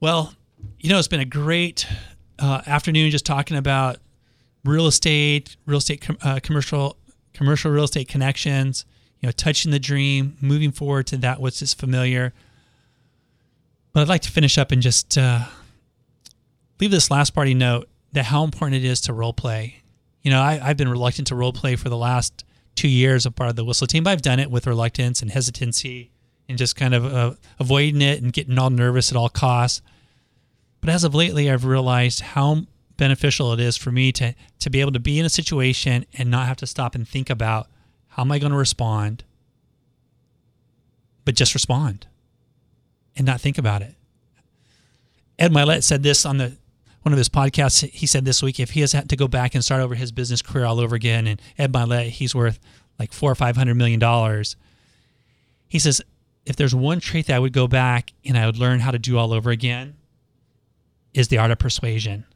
[0.00, 0.34] Well,
[0.80, 1.86] you know, it's been a great
[2.40, 3.98] uh, afternoon just talking about
[4.64, 6.96] real estate, real estate, uh, commercial,
[7.34, 8.84] commercial real estate connections.
[9.20, 12.34] You know, touching the dream, moving forward to that which is familiar.
[13.92, 15.44] But I'd like to finish up and just uh,
[16.80, 19.82] leave this last party note that how important it is to role play.
[20.22, 22.44] You know, I, I've been reluctant to role play for the last
[22.74, 25.30] two years of part of the whissel team, but I've done it with reluctance and
[25.30, 26.10] hesitancy
[26.48, 29.82] and just kind of uh, avoiding it and getting all nervous at all costs.
[30.80, 32.62] But as of lately, I've realized how
[32.96, 36.30] beneficial it is for me to to be able to be in a situation and
[36.30, 37.68] not have to stop and think about
[38.08, 39.24] how am I going to respond,
[41.24, 42.06] but just respond
[43.16, 43.94] and not think about it.
[45.38, 46.56] Ed Mylett said this on the
[47.08, 47.88] one of his podcasts.
[47.88, 50.12] He said this week if he has had to go back and start over his
[50.12, 52.60] business career all over again, and Ed Mylett, he's worth
[52.98, 54.56] like four or five hundred million dollars.
[55.66, 56.02] He says
[56.44, 58.98] if there's one trait that I would go back and I would learn how to
[58.98, 59.96] do all over again,
[61.14, 62.26] is the art of persuasion.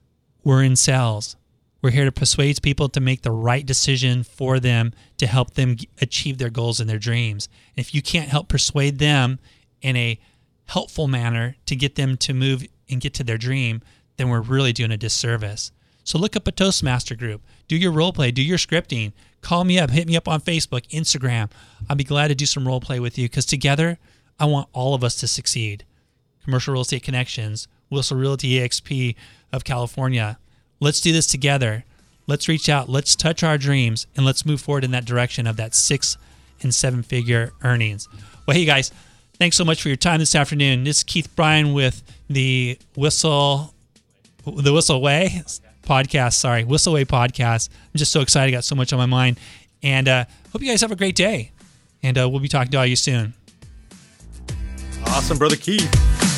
[0.42, 1.36] We're in sales.
[1.82, 5.76] We're here to persuade people to make the right decision for them to help them
[6.00, 7.50] achieve their goals and their dreams.
[7.76, 9.38] If you can't help persuade them
[9.82, 10.18] in a
[10.66, 13.82] helpful manner to get them to move and get to their dream,
[14.16, 15.72] then we're really doing a disservice.
[16.04, 19.78] So look up a Toastmaster group, do your role play, do your scripting, call me
[19.78, 21.50] up, hit me up on Facebook, Instagram.
[21.88, 23.98] I'll be glad to do some role play with you because together
[24.40, 25.84] I want all of us to succeed.
[26.42, 29.14] Commercial Real Estate Connections, Whissel Realty EXP
[29.52, 30.38] of California.
[30.80, 31.84] Let's do this together.
[32.26, 32.88] Let's reach out.
[32.88, 36.16] Let's touch our dreams and let's move forward in that direction of that six
[36.62, 38.08] and seven figure earnings.
[38.46, 38.90] Well, hey guys,
[39.38, 40.84] thanks so much for your time this afternoon.
[40.84, 43.72] This is Keith Bryan with the Whissel,
[44.44, 45.42] the Whisselway
[45.82, 46.34] podcast.
[46.34, 47.68] Sorry, Whisselway podcast.
[47.70, 48.48] I'm just so excited.
[48.48, 49.38] I got so much on my mind,
[49.82, 51.52] and uh, hope you guys have a great day.
[52.02, 53.34] And uh, we'll be talking to all you soon.
[55.06, 56.30] Awesome, brother Keith.